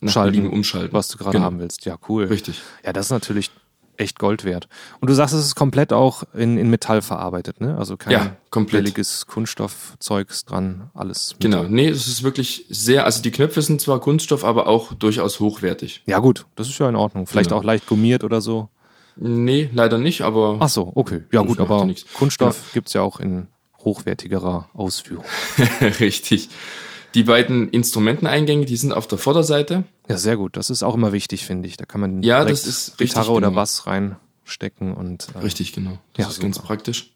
nach 0.00 0.12
Schalten, 0.12 0.48
umschalten. 0.48 0.92
was 0.92 1.08
du 1.08 1.16
gerade 1.18 1.32
Genau. 1.32 1.44
haben 1.44 1.58
willst. 1.60 1.84
Ja, 1.86 1.96
cool. 2.08 2.24
Richtig. 2.24 2.60
Ja, 2.84 2.92
das 2.92 3.06
ist 3.06 3.10
natürlich 3.10 3.50
echt 3.96 4.18
Gold 4.18 4.44
wert. 4.44 4.68
Und 5.00 5.08
du 5.10 5.14
sagst, 5.14 5.34
es 5.34 5.44
ist 5.44 5.54
komplett 5.54 5.92
auch 5.92 6.24
in, 6.34 6.58
in 6.58 6.70
Metall 6.70 7.02
verarbeitet, 7.02 7.60
ne? 7.60 7.76
Also 7.78 7.96
kein 7.96 8.12
Ja, 8.12 8.36
komplett. 8.50 8.84
billiges 8.84 9.26
Kunststoffzeugs 9.26 10.44
dran, 10.44 10.90
alles. 10.94 11.34
Genau. 11.40 11.64
Nee, 11.64 11.88
es 11.88 12.06
ist 12.06 12.22
wirklich 12.22 12.66
sehr, 12.68 13.04
also 13.04 13.22
die 13.22 13.30
Knöpfe 13.30 13.62
sind 13.62 13.80
zwar 13.80 14.00
Kunststoff, 14.00 14.44
aber 14.44 14.66
auch 14.66 14.94
durchaus 14.94 15.40
hochwertig. 15.40 16.02
Ja, 16.06 16.18
gut, 16.18 16.46
das 16.56 16.68
ist 16.68 16.78
ja 16.78 16.88
in 16.88 16.96
Ordnung. 16.96 17.26
Vielleicht 17.26 17.50
Genau. 17.50 17.60
auch 17.60 17.64
leicht 17.64 17.86
gummiert 17.86 18.24
oder 18.24 18.40
so. 18.40 18.68
Nee, 19.16 19.70
leider 19.72 19.98
nicht, 19.98 20.22
aber 20.22 20.56
Ach 20.60 20.68
so, 20.68 20.90
okay. 20.94 21.22
Ja, 21.30 21.40
Das 21.42 21.48
gut, 21.48 21.60
aber 21.60 21.78
ja 21.78 21.84
nichts. 21.84 22.12
Kunststoff 22.14 22.72
gibt's 22.72 22.92
ja 22.94 23.02
auch 23.02 23.20
in 23.20 23.46
hochwertigerer 23.78 24.68
Ausführung. 24.74 25.24
Richtig. 26.00 26.48
Die 27.14 27.22
beiden 27.24 27.68
Instrumenteneingänge, 27.70 28.64
die 28.66 28.76
sind 28.76 28.92
auf 28.92 29.06
der 29.06 29.18
Vorderseite. 29.18 29.84
Ja, 30.08 30.16
sehr 30.18 30.36
gut. 30.36 30.56
Das 30.56 30.68
ist 30.70 30.82
auch 30.82 30.94
immer 30.94 31.12
wichtig, 31.12 31.46
finde 31.46 31.68
ich. 31.68 31.76
Da 31.76 31.84
kann 31.84 32.00
man 32.00 32.22
Ja, 32.22 32.44
das 32.44 32.66
ist 32.66 32.92
richtig, 33.00 33.10
Gitarre 33.10 33.30
oder 33.32 33.48
genau. 33.48 33.60
Bass 33.60 33.86
reinstecken 33.86 34.94
und 34.94 35.28
äh, 35.34 35.38
Richtig, 35.38 35.72
genau. 35.72 35.98
Das 36.14 36.24
Ja, 36.26 36.30
ist 36.30 36.40
ganz 36.40 36.56
super. 36.56 36.68
praktisch. 36.68 37.12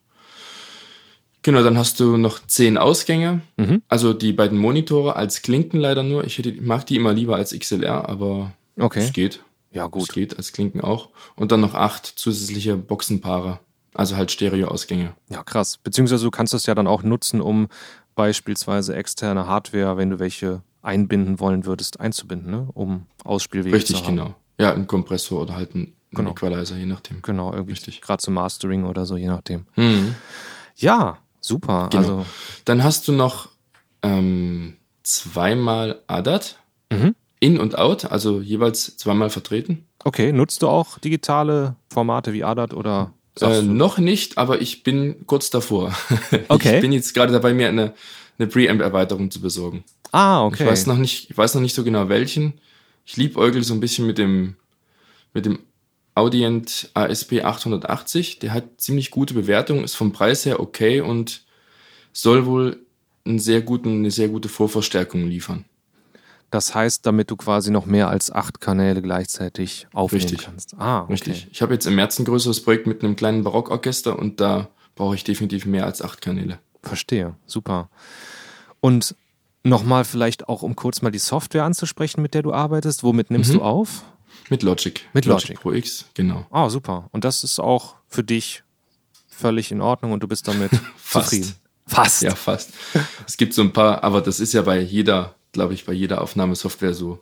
Genau, 1.42 1.62
dann 1.62 1.78
hast 1.78 2.00
du 2.00 2.16
noch 2.16 2.40
zehn 2.46 2.76
Ausgänge. 2.78 3.40
Mhm. 3.56 3.82
Also 3.88 4.12
die 4.12 4.32
beiden 4.32 4.58
Monitore 4.58 5.16
als 5.16 5.42
Klinken 5.42 5.78
leider 5.80 6.02
nur. 6.02 6.24
Ich, 6.24 6.36
hätte, 6.38 6.50
ich 6.50 6.60
mag 6.60 6.84
die 6.86 6.96
immer 6.96 7.12
lieber 7.12 7.36
als 7.36 7.56
XLR, 7.58 8.08
aber 8.08 8.52
Okay. 8.78 9.00
es 9.00 9.12
geht. 9.12 9.40
Ja, 9.72 9.86
Es 9.86 9.90
gut. 9.90 10.12
geht 10.12 10.36
als 10.36 10.52
Klinken 10.52 10.80
auch. 10.80 11.10
Und 11.36 11.52
dann 11.52 11.60
noch 11.60 11.74
acht 11.74 12.06
zusätzliche 12.06 12.76
Boxenpaare. 12.76 13.60
Also 13.94 14.16
halt 14.16 14.30
Stereo-Ausgänge. 14.30 15.14
Ja, 15.30 15.42
krass. 15.42 15.78
Beziehungsweise 15.78 16.24
du 16.24 16.30
kannst 16.30 16.54
das 16.54 16.66
ja 16.66 16.74
dann 16.74 16.86
auch 16.86 17.02
nutzen, 17.02 17.40
um 17.40 17.68
beispielsweise 18.22 18.96
externe 18.96 19.46
Hardware, 19.46 19.96
wenn 19.96 20.10
du 20.10 20.18
welche 20.18 20.62
einbinden 20.82 21.38
wollen 21.38 21.64
würdest, 21.66 22.00
einzubinden, 22.00 22.50
ne? 22.50 22.68
um 22.74 23.06
Ausspielwege 23.24 23.76
Richtig, 23.76 23.96
zu 23.98 24.04
haben. 24.06 24.16
genau. 24.16 24.34
Ja, 24.58 24.74
ein 24.74 24.88
Kompressor 24.88 25.42
oder 25.42 25.54
halt 25.54 25.74
ein, 25.76 25.94
Genau. 26.10 26.30
Equalizer, 26.30 26.76
je 26.76 26.86
nachdem. 26.86 27.20
Genau, 27.22 27.52
irgendwie 27.52 27.72
Richtig. 27.74 28.00
gerade 28.00 28.20
zum 28.22 28.34
Mastering 28.34 28.84
oder 28.86 29.04
so, 29.06 29.16
je 29.16 29.28
nachdem. 29.28 29.66
Mhm. 29.76 30.14
Ja, 30.76 31.18
super. 31.40 31.88
Genau. 31.92 32.00
Also, 32.02 32.26
Dann 32.64 32.82
hast 32.82 33.06
du 33.06 33.12
noch 33.12 33.50
ähm, 34.02 34.76
zweimal 35.04 36.02
ADAT, 36.08 36.58
Mhm. 36.90 37.14
In 37.40 37.60
und 37.60 37.76
Out, 37.78 38.10
also 38.10 38.40
jeweils 38.40 38.96
zweimal 38.96 39.30
vertreten. 39.30 39.86
okay, 40.04 40.32
nutzt 40.32 40.62
du 40.62 40.68
auch 40.68 40.98
digitale 40.98 41.76
Formate 41.92 42.32
wie 42.32 42.42
ADAT 42.42 42.72
oder 42.74 43.12
Äh, 43.42 43.62
noch 43.62 43.98
nicht, 43.98 44.38
aber 44.38 44.60
ich 44.60 44.82
bin 44.82 45.26
kurz 45.26 45.50
davor. 45.50 45.96
Okay. 46.48 46.76
Ich 46.76 46.80
bin 46.80 46.92
jetzt 46.92 47.14
gerade 47.14 47.32
dabei, 47.32 47.52
mir 47.52 47.68
eine, 47.68 47.94
eine 48.38 48.48
Preamp-Erweiterung 48.48 49.30
zu 49.30 49.40
besorgen. 49.40 49.84
Ah, 50.12 50.44
okay. 50.44 50.62
Ich 50.62 50.68
weiß 50.68 50.86
noch 50.86 50.96
nicht, 50.96 51.30
ich 51.30 51.36
weiß 51.36 51.54
noch 51.54 51.62
nicht 51.62 51.74
so 51.74 51.84
genau 51.84 52.08
welchen. 52.08 52.54
Ich 53.04 53.16
liebäugel 53.16 53.62
so 53.64 53.74
ein 53.74 53.80
bisschen 53.80 54.06
mit 54.06 54.18
dem, 54.18 54.56
mit 55.34 55.46
dem 55.46 55.58
Audient 56.14 56.90
ASP 56.94 57.44
880. 57.44 58.38
Der 58.40 58.52
hat 58.52 58.80
ziemlich 58.80 59.10
gute 59.10 59.34
Bewertung, 59.34 59.84
ist 59.84 59.94
vom 59.94 60.12
Preis 60.12 60.44
her 60.46 60.60
okay 60.60 61.00
und 61.00 61.42
soll 62.12 62.46
wohl 62.46 62.78
einen 63.24 63.38
sehr 63.38 63.62
guten, 63.62 63.98
eine 63.98 64.10
sehr 64.10 64.28
gute 64.28 64.48
Vorverstärkung 64.48 65.26
liefern. 65.26 65.64
Das 66.50 66.74
heißt, 66.74 67.04
damit 67.04 67.30
du 67.30 67.36
quasi 67.36 67.70
noch 67.70 67.84
mehr 67.84 68.08
als 68.08 68.30
acht 68.30 68.60
Kanäle 68.60 69.02
gleichzeitig 69.02 69.86
aufnehmen 69.92 70.22
Richtig. 70.22 70.44
kannst. 70.46 70.74
Ah, 70.78 71.02
okay. 71.02 71.12
Richtig. 71.12 71.48
Ich 71.50 71.60
habe 71.60 71.74
jetzt 71.74 71.86
im 71.86 71.94
März 71.94 72.18
ein 72.18 72.24
größeres 72.24 72.62
Projekt 72.62 72.86
mit 72.86 73.04
einem 73.04 73.16
kleinen 73.16 73.44
Barockorchester 73.44 74.18
und 74.18 74.40
da 74.40 74.68
brauche 74.94 75.14
ich 75.14 75.24
definitiv 75.24 75.66
mehr 75.66 75.84
als 75.84 76.00
acht 76.00 76.22
Kanäle. 76.22 76.58
Verstehe. 76.82 77.34
Super. 77.46 77.90
Und 78.80 79.14
nochmal 79.62 80.04
vielleicht 80.04 80.48
auch, 80.48 80.62
um 80.62 80.74
kurz 80.74 81.02
mal 81.02 81.10
die 81.10 81.18
Software 81.18 81.64
anzusprechen, 81.64 82.22
mit 82.22 82.32
der 82.32 82.42
du 82.42 82.52
arbeitest. 82.54 83.02
Womit 83.04 83.30
nimmst 83.30 83.50
Mhm. 83.50 83.54
du 83.58 83.62
auf? 83.62 84.04
Mit 84.48 84.62
Logic. 84.62 85.06
Mit 85.12 85.26
Logic. 85.26 85.60
Pro 85.60 85.72
X, 85.72 86.06
genau. 86.14 86.46
Ah, 86.50 86.70
super. 86.70 87.08
Und 87.12 87.24
das 87.24 87.44
ist 87.44 87.58
auch 87.60 87.96
für 88.06 88.24
dich 88.24 88.62
völlig 89.26 89.70
in 89.70 89.82
Ordnung 89.82 90.12
und 90.12 90.22
du 90.22 90.28
bist 90.28 90.48
damit 90.48 90.70
Fast. 90.96 91.30
zufrieden. 91.30 91.54
Fast. 91.86 92.22
Ja, 92.22 92.34
fast. 92.34 92.70
Es 93.26 93.36
gibt 93.36 93.52
so 93.54 93.62
ein 93.62 93.72
paar, 93.72 94.02
aber 94.04 94.20
das 94.20 94.40
ist 94.40 94.52
ja 94.52 94.62
bei 94.62 94.78
jeder, 94.80 95.34
glaube 95.58 95.74
ich, 95.74 95.86
bei 95.86 95.92
jeder 95.92 96.22
Aufnahmesoftware 96.22 96.94
so. 96.94 97.18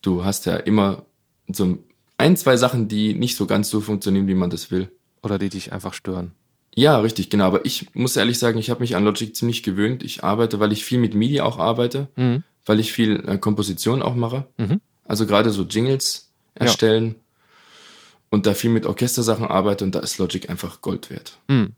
Du 0.00 0.24
hast 0.24 0.46
ja 0.46 0.56
immer 0.56 1.04
so 1.52 1.76
ein, 2.16 2.34
zwei 2.38 2.56
Sachen, 2.56 2.88
die 2.88 3.12
nicht 3.12 3.36
so 3.36 3.44
ganz 3.46 3.68
so 3.68 3.82
funktionieren, 3.82 4.26
wie 4.28 4.34
man 4.34 4.48
das 4.48 4.70
will. 4.70 4.90
Oder 5.22 5.38
die 5.38 5.50
dich 5.50 5.72
einfach 5.74 5.92
stören. 5.92 6.32
Ja, 6.74 6.98
richtig, 7.00 7.28
genau. 7.28 7.44
Aber 7.44 7.66
ich 7.66 7.94
muss 7.94 8.16
ehrlich 8.16 8.38
sagen, 8.38 8.58
ich 8.58 8.70
habe 8.70 8.80
mich 8.80 8.96
an 8.96 9.04
Logic 9.04 9.36
ziemlich 9.36 9.62
gewöhnt. 9.62 10.02
Ich 10.02 10.24
arbeite, 10.24 10.58
weil 10.58 10.72
ich 10.72 10.84
viel 10.86 10.98
mit 10.98 11.14
MIDI 11.14 11.42
auch 11.42 11.58
arbeite, 11.58 12.08
Mhm. 12.16 12.44
weil 12.64 12.80
ich 12.80 12.92
viel 12.94 13.22
äh, 13.28 13.36
Komposition 13.36 14.00
auch 14.00 14.14
mache. 14.14 14.46
Mhm. 14.56 14.80
Also 15.04 15.26
gerade 15.26 15.50
so 15.50 15.62
Jingles 15.64 16.30
erstellen 16.54 17.16
und 18.30 18.46
da 18.46 18.54
viel 18.54 18.70
mit 18.70 18.86
Orchestersachen 18.86 19.44
arbeite 19.46 19.84
und 19.84 19.94
da 19.94 19.98
ist 20.00 20.16
Logic 20.16 20.48
einfach 20.48 20.80
Gold 20.80 21.10
wert. 21.10 21.36
Mhm. 21.48 21.72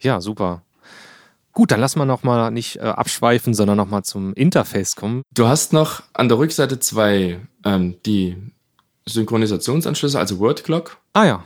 Ja, 0.00 0.20
super. 0.20 0.62
Gut, 1.52 1.70
dann 1.72 1.80
lass 1.80 1.96
mal 1.96 2.04
noch 2.04 2.22
mal 2.22 2.50
nicht 2.50 2.76
äh, 2.76 2.80
abschweifen, 2.80 3.52
sondern 3.54 3.76
noch 3.76 3.88
mal 3.88 4.02
zum 4.04 4.32
Interface 4.34 4.94
kommen. 4.96 5.22
Du 5.34 5.46
hast 5.48 5.72
noch 5.72 6.02
an 6.12 6.28
der 6.28 6.38
Rückseite 6.38 6.78
zwei, 6.78 7.40
ähm, 7.64 7.96
die 8.06 8.36
Synchronisationsanschlüsse, 9.06 10.18
also 10.18 10.38
Word 10.38 10.64
Clock, 10.64 10.98
Ah 11.14 11.24
ja. 11.24 11.44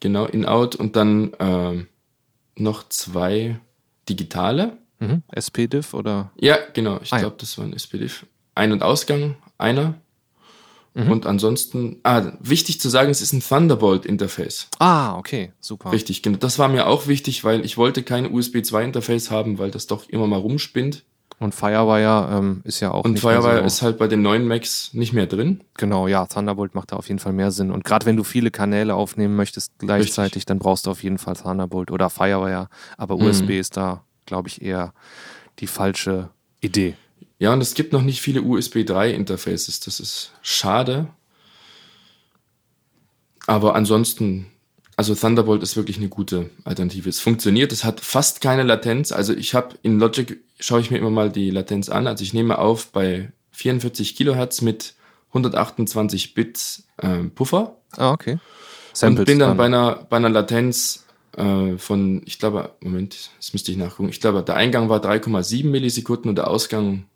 genau, 0.00 0.24
In-Out 0.26 0.74
und 0.76 0.96
dann 0.96 1.32
ähm, 1.38 1.86
noch 2.56 2.88
zwei 2.88 3.58
digitale. 4.08 4.76
Mhm. 4.98 5.22
SP-Diff 5.34 5.94
oder? 5.94 6.30
Ja, 6.40 6.56
genau, 6.74 6.98
ich 7.02 7.12
Ah, 7.12 7.16
ja. 7.16 7.20
glaube, 7.22 7.36
das 7.38 7.56
war 7.58 7.64
ein 7.64 7.72
SPDIF. 7.72 8.26
Ein- 8.54 8.72
und 8.72 8.82
Ausgang, 8.82 9.36
einer. 9.58 9.94
Mhm. 10.94 11.10
Und 11.10 11.26
ansonsten, 11.26 11.96
ah, 12.02 12.32
wichtig 12.40 12.80
zu 12.80 12.88
sagen, 12.90 13.10
es 13.10 13.22
ist 13.22 13.32
ein 13.32 13.40
Thunderbolt-Interface. 13.40 14.68
Ah, 14.78 15.16
okay, 15.16 15.52
super. 15.60 15.92
Richtig, 15.92 16.22
genau. 16.22 16.38
Das 16.38 16.58
war 16.58 16.68
mir 16.68 16.86
auch 16.86 17.06
wichtig, 17.06 17.44
weil 17.44 17.64
ich 17.64 17.76
wollte 17.78 18.02
kein 18.02 18.30
USB 18.32 18.62
2 18.62 18.84
Interface 18.84 19.30
haben, 19.30 19.58
weil 19.58 19.70
das 19.70 19.86
doch 19.86 20.08
immer 20.08 20.26
mal 20.26 20.38
rumspinnt. 20.38 21.04
Und 21.38 21.54
Firewire 21.54 22.28
ähm, 22.38 22.60
ist 22.64 22.78
ja 22.80 22.92
auch 22.92 23.04
Und 23.04 23.12
nicht 23.14 23.24
mehr 23.24 23.40
Firewire 23.40 23.60
so, 23.60 23.64
ist 23.66 23.82
halt 23.82 23.98
bei 23.98 24.06
den 24.06 24.22
neuen 24.22 24.46
Macs 24.46 24.90
nicht 24.92 25.12
mehr 25.12 25.26
drin. 25.26 25.62
genau, 25.76 26.06
ja, 26.06 26.26
Thunderbolt 26.26 26.74
macht 26.76 26.92
da 26.92 26.96
auf 26.96 27.08
jeden 27.08 27.18
Fall 27.18 27.32
mehr 27.32 27.50
Sinn. 27.50 27.72
Und 27.72 27.84
gerade 27.84 28.06
wenn 28.06 28.16
du 28.16 28.22
viele 28.22 28.50
Kanäle 28.52 28.94
aufnehmen 28.94 29.34
möchtest 29.34 29.72
gleichzeitig, 29.78 30.26
Richtig. 30.36 30.46
dann 30.46 30.58
brauchst 30.60 30.86
du 30.86 30.90
auf 30.90 31.02
jeden 31.02 31.18
Fall 31.18 31.34
Thunderbolt 31.34 31.90
oder 31.90 32.10
Firewire. 32.10 32.68
Aber 32.96 33.16
Mhm. 33.16 33.22
USB 33.24 33.58
ist 33.58 33.76
da, 33.76 34.04
glaube 34.26 34.48
ich, 34.48 34.62
eher 34.62 34.92
die 35.58 35.66
falsche 35.66 36.28
Idee. 36.60 36.94
Ja, 37.42 37.52
und 37.52 37.60
es 37.60 37.74
gibt 37.74 37.92
noch 37.92 38.02
nicht 38.02 38.20
viele 38.20 38.40
USB 38.40 38.86
3 38.86 39.10
Interfaces. 39.10 39.80
Das 39.80 39.98
ist 39.98 40.30
schade. 40.42 41.08
Aber 43.48 43.74
ansonsten, 43.74 44.46
also 44.96 45.12
Thunderbolt 45.16 45.60
ist 45.60 45.76
wirklich 45.76 45.96
eine 45.96 46.08
gute 46.08 46.50
Alternative. 46.62 47.08
Es 47.08 47.18
funktioniert, 47.18 47.72
es 47.72 47.82
hat 47.82 47.98
fast 47.98 48.42
keine 48.42 48.62
Latenz. 48.62 49.10
Also 49.10 49.34
ich 49.34 49.56
habe 49.56 49.74
in 49.82 49.98
Logic, 49.98 50.38
schaue 50.60 50.82
ich 50.82 50.92
mir 50.92 50.98
immer 50.98 51.10
mal 51.10 51.32
die 51.32 51.50
Latenz 51.50 51.88
an. 51.88 52.06
Also 52.06 52.22
ich 52.22 52.32
nehme 52.32 52.58
auf 52.58 52.92
bei 52.92 53.32
44 53.50 54.14
Kilohertz 54.14 54.60
mit 54.60 54.94
128 55.30 56.34
Bit 56.34 56.84
äh, 56.98 57.24
Puffer 57.24 57.76
Ah, 57.96 58.12
okay. 58.12 58.34
und 58.34 58.40
Samples 58.92 59.26
bin 59.26 59.40
dann 59.40 59.56
bei 59.56 59.64
einer, 59.64 60.06
bei 60.08 60.18
einer 60.18 60.28
Latenz 60.28 61.06
äh, 61.36 61.76
von, 61.76 62.22
ich 62.24 62.38
glaube, 62.38 62.76
Moment, 62.78 63.30
das 63.38 63.52
müsste 63.52 63.72
ich 63.72 63.78
nachgucken. 63.78 64.10
Ich 64.10 64.20
glaube, 64.20 64.44
der 64.44 64.54
Eingang 64.54 64.88
war 64.88 65.04
3,7 65.04 65.66
Millisekunden 65.66 66.28
und 66.28 66.36
der 66.36 66.46
Ausgang 66.46 67.06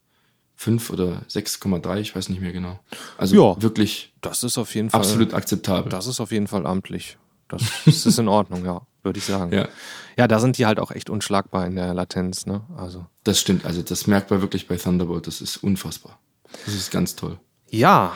5 0.57 0.91
oder 0.91 1.23
6,3, 1.31 1.99
ich 2.01 2.17
weiß 2.17 2.29
nicht 2.31 2.41
mehr 2.41 2.53
genau. 2.53 2.79
Also 3.19 3.37
Ja. 3.55 3.63
wirklich 3.63 4.13
Das 4.21 4.43
ist 4.43 4.59
auf 4.59 4.75
jeden 4.75 4.91
Fall 4.91 5.01
absolut 5.01 5.35
akzeptabel. 5.35 5.91
Das 5.91 6.07
ist 6.07 6.21
auf 6.21 6.33
jeden 6.33 6.47
Fall 6.47 6.67
amtlich. 6.67 7.19
Das, 7.49 7.63
das 7.85 8.07
ist 8.07 8.19
in 8.19 8.29
Ordnung, 8.29 8.65
ja, 8.65 8.81
würde 9.03 9.19
ich 9.19 9.25
sagen. 9.25 9.53
Ja, 9.53 9.69
Ja, 10.17 10.27
da 10.27 10.41
sind 10.41 10.59
die 10.59 10.67
halt 10.67 10.81
auch 10.81 10.91
echt 10.91 11.11
unschlagbar 11.11 11.67
in 11.67 11.77
der 11.77 11.93
Latenz, 11.95 12.47
ne? 12.47 12.63
Also. 12.77 13.07
das 13.25 13.39
stimmt. 13.39 13.65
Also 13.67 13.83
das 13.83 14.07
merkt 14.07 14.31
man 14.31 14.41
wirklich 14.41 14.67
bei 14.67 14.77
Thunderbolt. 14.77 15.27
Das 15.27 15.41
ist 15.41 15.59
unfassbar. 15.59 16.19
Das 16.65 16.75
ist 16.75 16.91
ganz 16.91 17.17
toll. 17.17 17.39
Ja. 17.71 18.13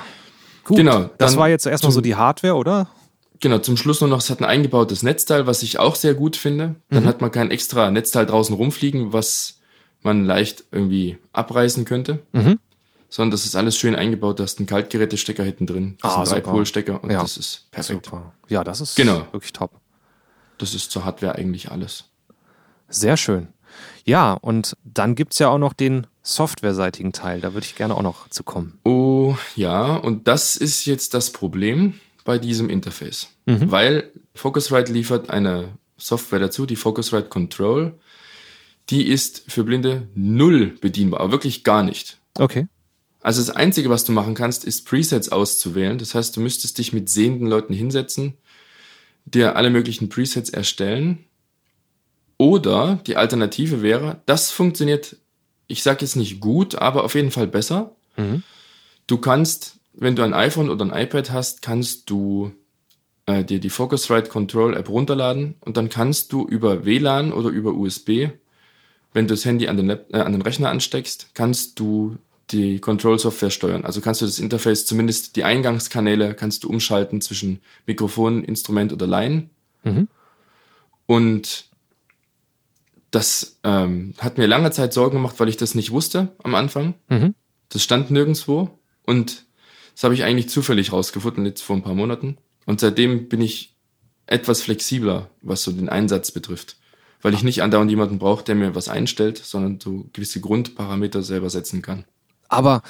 Gut. 0.65 0.79
Genau, 0.79 1.11
Das 1.19 1.37
war 1.37 1.49
jetzt 1.49 1.67
erstmal 1.67 1.93
so 1.93 2.01
die 2.01 2.15
Hardware, 2.17 2.55
oder? 2.55 2.89
Genau, 3.41 3.59
zum 3.59 3.77
Schluss 3.77 4.01
nur 4.01 4.11
noch, 4.11 4.19
es 4.19 4.29
hat 4.31 4.41
ein 4.41 4.45
eingebautes 4.45 5.03
Netzteil, 5.03 5.47
was 5.47 5.63
ich 5.63 5.79
auch 5.79 5.95
sehr 5.97 6.15
gut 6.15 6.37
finde. 6.37 6.77
Dann 6.91 7.07
hat 7.07 7.21
man 7.23 7.31
kein 7.33 7.51
extra 7.51 7.91
Netzteil 7.91 8.27
draußen 8.27 8.55
rumfliegen, 8.55 9.13
was 9.15 9.60
man 10.03 10.25
leicht 10.25 10.65
irgendwie 10.71 11.19
abreißen 11.33 11.85
könnte. 11.85 12.21
Mhm. 12.33 12.59
Sondern 13.09 13.33
das 13.33 13.45
ist 13.45 13.57
alles 13.57 13.77
schön 13.77 13.95
eingebaut. 13.97 14.39
Da 14.39 14.45
ist 14.45 14.61
ein 14.61 14.67
Kaltgerätestecker 14.67 15.43
hinten 15.43 15.67
drin. 15.67 15.97
Das 16.01 16.15
Ah, 16.17 16.23
ist 16.23 16.29
ein. 16.33 16.43
Drei-Pol-Stecker 16.43 17.03
und 17.03 17.11
Ja. 17.11 17.23
das 17.23 17.37
ist 17.37 17.71
perfekt. 17.73 18.07
Super. 18.07 18.33
Ja, 18.49 18.63
das 18.63 18.81
ist 18.81 18.95
Genau. 18.97 19.27
wirklich 19.33 19.53
top. 19.53 19.73
Das 20.59 20.75
ist 20.75 20.91
zur 20.91 21.05
Hardware 21.05 21.35
eigentlich 21.35 21.71
alles. 21.73 22.05
Sehr 22.89 23.17
schön. 23.17 23.49
Ja, 24.05 24.33
und 24.35 24.77
dann 24.85 25.15
gibt's 25.15 25.39
ja 25.39 25.49
auch 25.49 25.59
noch 25.59 25.73
den 25.73 26.07
softwareseitigen 26.23 27.13
Teil. 27.13 27.41
Da 27.41 27.55
würde 27.55 27.65
ich 27.67 27.75
gerne 27.77 27.97
auch 27.97 28.03
noch 28.03 28.29
zu 28.29 28.43
kommen. 28.45 28.79
Oh 28.85 29.37
ja, 29.57 29.97
und 29.97 30.29
das 30.29 30.57
ist 30.57 30.85
jetzt 30.87 31.15
das 31.15 31.31
Problem 31.33 32.01
bei 32.25 32.39
diesem 32.39 32.69
Interface. 32.71 33.29
Weil 33.47 34.11
Focusrite 34.35 34.93
liefert 34.93 35.31
eine 35.31 35.71
Software 35.97 36.39
dazu, 36.39 36.67
die 36.67 36.77
Focusrite 36.77 37.29
Control. 37.29 37.99
Die 38.91 39.07
ist 39.07 39.45
für 39.47 39.65
Blinde 39.65 40.09
null 40.15 40.77
bedienbar, 40.81 41.21
aber 41.21 41.33
wirklich 41.33 41.65
gar 41.65 41.83
nicht. 41.83 42.19
Okay. 42.39 42.67
Also 43.21 43.41
das 43.41 43.55
Einzige, 43.55 43.91
was 43.91 44.05
du 44.05 44.13
machen 44.13 44.35
kannst, 44.35 44.65
ist 44.65 44.87
Presets 44.87 45.29
auszuwählen. 45.29 45.99
Das 45.99 46.15
heißt, 46.15 46.37
du 46.37 46.41
müsstest 46.41 46.79
dich 46.79 46.93
mit 46.93 47.09
sehenden 47.09 47.47
Leuten 47.47 47.75
hinsetzen, 47.75 48.35
dir 49.27 49.57
alle 49.57 49.71
möglichen 49.71 50.09
Presets 50.09 50.51
erstellen. 50.51 51.25
Oder 52.39 53.01
die 53.07 53.17
Alternative 53.17 53.83
wäre, 53.83 54.23
das 54.25 54.51
funktioniert, 54.51 55.17
ich 55.67 55.83
sage 55.83 55.99
jetzt 56.01 56.17
nicht 56.17 56.41
gut, 56.41 56.75
aber 56.75 57.05
auf 57.05 57.15
jeden 57.15 57.31
Fall 57.31 57.47
besser. 57.47 57.95
Mhm. 58.17 58.43
Du 59.07 59.19
kannst, 59.19 59.77
wenn 59.93 60.17
du 60.17 60.23
ein 60.23 60.33
iPhone 60.33 60.71
oder 60.71 60.85
ein 60.85 61.03
iPad 61.05 61.31
hast, 61.31 61.61
kannst 61.61 62.09
du 62.09 62.53
äh, 63.27 63.45
dir 63.45 63.61
die 63.61 63.71
Focusrite 63.71 64.31
Control 64.31 64.75
App 64.75 64.89
runterladen 64.89 65.57
und 65.61 65.77
dann 65.77 65.91
kannst 65.91 66.33
du 66.33 66.47
über 66.47 66.87
WLAN 66.87 67.33
oder 67.33 67.51
über 67.51 67.75
USB, 67.75 68.31
wenn 69.13 69.27
du 69.27 69.35
das 69.35 69.45
Handy 69.45 69.69
an 69.69 69.77
den, 69.77 69.87
Lap 69.87 70.07
äh, 70.13 70.19
an 70.19 70.33
den 70.33 70.43
Rechner 70.43 70.71
ansteckst, 70.71 71.31
kannst 71.35 71.79
du 71.81 72.17
die 72.51 72.81
Control-Software 72.81 73.51
steuern. 73.51 73.85
Also 73.85 74.01
kannst 74.01 74.21
du 74.21 74.27
das 74.27 74.39
Interface, 74.39 74.87
zumindest 74.87 75.37
die 75.37 75.45
Eingangskanäle, 75.45 76.35
kannst 76.35 76.65
du 76.65 76.69
umschalten 76.69 77.21
zwischen 77.21 77.61
Mikrofon, 77.87 78.45
Instrument 78.45 78.93
oder 78.93 79.07
Line. 79.07 79.51
Mhm. 79.85 80.09
Und 81.07 81.67
das 83.11 83.59
ähm, 83.65 84.15
hat 84.19 84.39
mir 84.39 84.47
lange 84.47 84.71
Zeit 84.71 84.93
Sorgen 84.93 85.17
gemacht, 85.17 85.37
weil 85.39 85.49
ich 85.49 85.57
das 85.57 85.75
nicht 85.75 85.91
wusste 85.91 86.29
am 86.43 86.55
Anfang. 86.55 86.95
Mhm. 87.09 87.35
Das 87.69 87.83
stand 87.83 88.11
nirgendwo 88.11 88.71
und 89.05 89.45
das 89.95 90.05
habe 90.05 90.15
ich 90.15 90.25
eigentlich 90.25 90.49
zufällig 90.49 90.93
rausgefunden, 90.93 91.45
jetzt 91.47 91.63
vor 91.63 91.77
ein 91.77 91.83
paar 91.83 91.95
Monaten. 91.95 92.39
Und 92.67 92.81
seitdem 92.81 93.29
bin 93.29 93.41
ich 93.41 93.75
etwas 94.27 94.63
flexibler, 94.63 95.29
was 95.43 95.63
so 95.63 95.73
den 95.73 95.89
Einsatz 95.89 96.31
betrifft. 96.31 96.77
Weil 97.23 97.35
ich 97.35 97.43
nicht 97.43 97.63
andauernd 97.63 97.91
jemanden 97.91 98.19
brauche, 98.19 98.45
der 98.45 98.55
mir 98.55 98.75
was 98.75 98.89
einstellt, 98.89 99.39
sondern 99.39 99.79
so 99.81 100.07
gewisse 100.13 100.41
Grundparameter 100.41 101.23
selber 101.23 101.51
setzen 101.51 101.83
kann. 101.83 102.05
Aber 102.49 102.83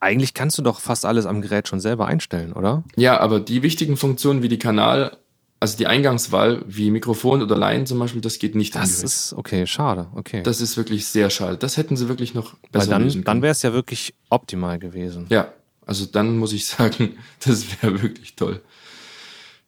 eigentlich 0.00 0.32
kannst 0.34 0.56
du 0.58 0.62
doch 0.62 0.80
fast 0.80 1.04
alles 1.04 1.26
am 1.26 1.42
Gerät 1.42 1.68
schon 1.68 1.80
selber 1.80 2.06
einstellen, 2.06 2.52
oder? 2.52 2.82
Ja, 2.96 3.20
aber 3.20 3.38
die 3.40 3.62
wichtigen 3.62 3.96
Funktionen 3.98 4.42
wie 4.42 4.48
die 4.48 4.58
Kanal, 4.58 5.18
also 5.60 5.76
die 5.76 5.86
Eingangswahl, 5.86 6.62
wie 6.66 6.90
Mikrofon 6.90 7.42
oder 7.42 7.58
Line 7.58 7.84
zum 7.84 7.98
Beispiel, 7.98 8.22
das 8.22 8.38
geht 8.38 8.54
nicht 8.54 8.74
Das 8.74 9.02
ist 9.02 9.34
okay, 9.34 9.66
schade. 9.66 10.08
Okay. 10.14 10.42
Das 10.42 10.62
ist 10.62 10.78
wirklich 10.78 11.06
sehr 11.06 11.28
schade. 11.28 11.58
Das 11.58 11.76
hätten 11.76 11.96
sie 11.96 12.08
wirklich 12.08 12.32
noch 12.32 12.54
Weil 12.54 12.70
besser 12.72 12.90
dann, 12.92 13.02
lösen 13.04 13.24
dann 13.24 13.34
können. 13.34 13.42
wäre 13.42 13.52
es 13.52 13.60
ja 13.62 13.74
wirklich 13.74 14.14
optimal 14.30 14.78
gewesen. 14.78 15.26
Ja, 15.28 15.52
also 15.84 16.06
dann 16.06 16.38
muss 16.38 16.54
ich 16.54 16.64
sagen, 16.66 17.16
das 17.46 17.66
wäre 17.82 18.00
wirklich 18.00 18.34
toll. 18.36 18.62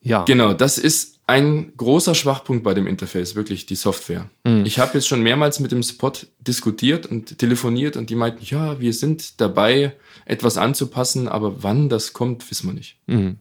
Ja. 0.01 0.25
Genau, 0.25 0.55
das 0.55 0.79
ist 0.79 1.21
ein 1.33 1.73
großer 1.79 2.15
Schwachpunkt 2.15 2.63
bei 2.63 2.75
dem 2.75 2.87
Interface, 2.87 3.35
wirklich 3.35 3.65
die 3.65 3.75
Software. 3.75 4.29
Mhm. 4.45 4.67
Ich 4.67 4.79
habe 4.79 4.93
jetzt 4.95 5.09
schon 5.09 5.23
mehrmals 5.23 5.61
mit 5.61 5.73
dem 5.73 5.83
Support 5.83 6.27
diskutiert 6.41 7.07
und 7.07 7.39
telefoniert 7.39 7.97
und 7.97 8.11
die 8.11 8.17
meinten, 8.17 8.45
ja, 8.45 8.79
wir 8.81 8.93
sind 8.93 9.41
dabei, 9.41 9.97
etwas 10.27 10.59
anzupassen, 10.59 11.29
aber 11.29 11.63
wann 11.63 11.89
das 11.89 12.13
kommt, 12.13 12.51
wissen 12.51 12.69
wir 12.69 12.75
nicht. 12.75 12.99
Mhm. 13.07 13.39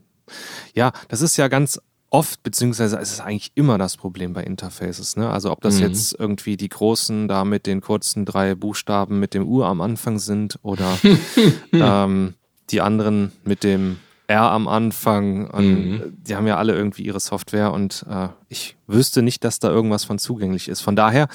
Ja, 0.73 0.93
das 1.09 1.21
ist 1.21 1.35
ja 1.35 1.49
ganz 1.49 1.81
oft, 2.09 2.41
beziehungsweise 2.43 2.97
es 2.97 3.11
ist 3.11 3.19
eigentlich 3.19 3.51
immer 3.55 3.77
das 3.77 3.97
Problem 3.97 4.31
bei 4.31 4.43
Interfaces. 4.45 5.17
Ne? 5.17 5.29
Also 5.29 5.51
ob 5.51 5.59
das 5.59 5.75
Mhm. 5.75 5.81
jetzt 5.81 6.15
irgendwie 6.17 6.55
die 6.55 6.69
großen 6.69 7.27
da 7.27 7.43
mit 7.43 7.65
den 7.65 7.81
kurzen 7.81 8.23
drei 8.23 8.55
Buchstaben 8.55 9.19
mit 9.19 9.33
dem 9.33 9.45
U 9.45 9.63
am 9.63 9.81
Anfang 9.81 10.17
sind 10.17 10.59
oder 10.61 10.97
ähm, 11.73 12.35
die 12.69 12.79
anderen 12.79 13.33
mit 13.43 13.65
dem 13.65 13.97
R 14.31 14.51
am 14.51 14.67
Anfang. 14.67 15.49
Und 15.49 15.91
Mhm. 15.91 16.17
Die 16.23 16.35
haben 16.35 16.47
ja 16.47 16.57
alle 16.57 16.73
irgendwie 16.73 17.03
ihre 17.03 17.19
Software 17.19 17.71
und 17.71 18.05
äh, 18.09 18.29
ich 18.49 18.77
wüsste 18.87 19.21
nicht, 19.21 19.43
dass 19.43 19.59
da 19.59 19.69
irgendwas 19.69 20.03
von 20.03 20.17
zugänglich 20.19 20.67
ist. 20.69 20.81
Von 20.81 20.95
daher 20.95 21.27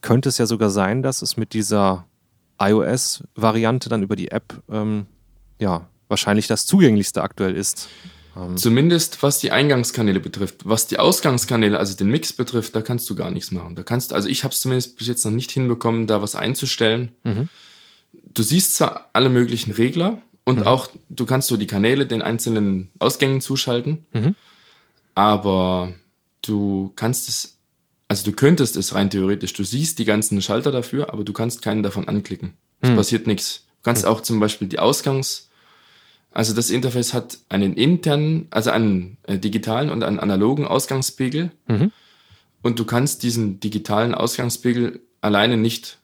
könnte 0.00 0.28
es 0.28 0.38
ja 0.38 0.46
sogar 0.46 0.70
sein, 0.70 1.02
dass 1.02 1.22
es 1.22 1.36
mit 1.36 1.52
dieser 1.52 2.06
iOS-Variante 2.60 3.88
dann 3.88 4.02
über 4.02 4.16
die 4.16 4.30
App 4.30 4.62
ähm, 4.70 5.06
ja 5.60 5.88
wahrscheinlich 6.08 6.46
das 6.46 6.66
zugänglichste 6.66 7.22
aktuell 7.22 7.56
ist. 7.56 7.88
Ähm, 8.36 8.56
Zumindest 8.56 9.22
was 9.22 9.38
die 9.38 9.50
Eingangskanäle 9.50 10.20
betrifft. 10.20 10.62
Was 10.64 10.86
die 10.86 10.98
Ausgangskanäle, 10.98 11.78
also 11.78 11.96
den 11.96 12.08
Mix 12.08 12.32
betrifft, 12.32 12.74
da 12.76 12.82
kannst 12.82 13.08
du 13.08 13.14
gar 13.14 13.30
nichts 13.30 13.50
machen. 13.50 13.74
Da 13.76 13.82
kannst, 13.82 14.12
also 14.12 14.28
ich 14.28 14.44
habe 14.44 14.52
es 14.52 14.60
zumindest 14.60 14.98
bis 14.98 15.06
jetzt 15.06 15.24
noch 15.24 15.32
nicht 15.32 15.50
hinbekommen, 15.50 16.06
da 16.06 16.20
was 16.22 16.34
einzustellen. 16.34 17.12
Mhm. 17.24 17.48
Du 18.34 18.42
siehst 18.42 18.76
zwar 18.76 19.08
alle 19.12 19.28
möglichen 19.28 19.72
Regler 19.72 20.18
und 20.44 20.60
Mhm. 20.60 20.66
auch 20.66 20.88
du 21.08 21.26
kannst 21.26 21.48
so 21.48 21.56
die 21.56 21.66
Kanäle 21.66 22.06
den 22.06 22.22
einzelnen 22.22 22.90
Ausgängen 22.98 23.40
zuschalten, 23.40 24.06
Mhm. 24.12 24.34
aber 25.14 25.92
du 26.42 26.92
kannst 26.96 27.28
es, 27.28 27.58
also 28.08 28.24
du 28.30 28.36
könntest 28.36 28.76
es 28.76 28.94
rein 28.94 29.10
theoretisch. 29.10 29.52
Du 29.52 29.64
siehst 29.64 29.98
die 29.98 30.04
ganzen 30.04 30.40
Schalter 30.42 30.72
dafür, 30.72 31.12
aber 31.12 31.24
du 31.24 31.32
kannst 31.32 31.62
keinen 31.62 31.82
davon 31.82 32.08
anklicken. 32.08 32.54
Es 32.80 32.90
Mhm. 32.90 32.96
passiert 32.96 33.26
nichts. 33.26 33.64
Du 33.82 33.84
kannst 33.84 34.04
auch 34.06 34.20
zum 34.20 34.40
Beispiel 34.40 34.68
die 34.68 34.78
Ausgangs 34.78 35.48
also 36.34 36.54
das 36.54 36.70
Interface 36.70 37.12
hat 37.12 37.36
einen 37.50 37.74
internen, 37.74 38.46
also 38.48 38.70
einen 38.70 39.18
äh, 39.24 39.38
digitalen 39.38 39.90
und 39.90 40.02
einen 40.02 40.18
analogen 40.18 40.66
Ausgangspegel. 40.66 41.50
Mhm. 41.68 41.92
Und 42.62 42.78
du 42.78 42.86
kannst 42.86 43.22
diesen 43.22 43.60
digitalen 43.60 44.14
Ausgangspegel 44.14 45.00
alleine 45.20 45.58
nicht 45.58 45.98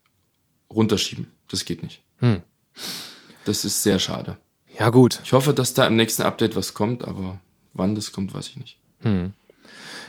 runterschieben. 0.71 1.29
Das 1.51 1.65
geht 1.65 1.83
nicht. 1.83 2.03
Hm. 2.19 2.43
Das 3.49 3.65
ist 3.65 3.83
sehr 3.83 3.99
schade. 3.99 4.37
Ja, 4.79 4.91
gut. 4.91 5.21
Ich 5.25 5.33
hoffe, 5.33 5.55
dass 5.55 5.73
da 5.73 5.87
im 5.87 5.97
nächsten 5.97 6.21
Update 6.23 6.55
was 6.55 6.75
kommt, 6.75 7.03
aber 7.09 7.41
wann 7.73 7.95
das 7.95 8.13
kommt, 8.13 8.35
weiß 8.35 8.47
ich 8.49 8.57
nicht. 8.59 8.79
Hm. 9.01 9.33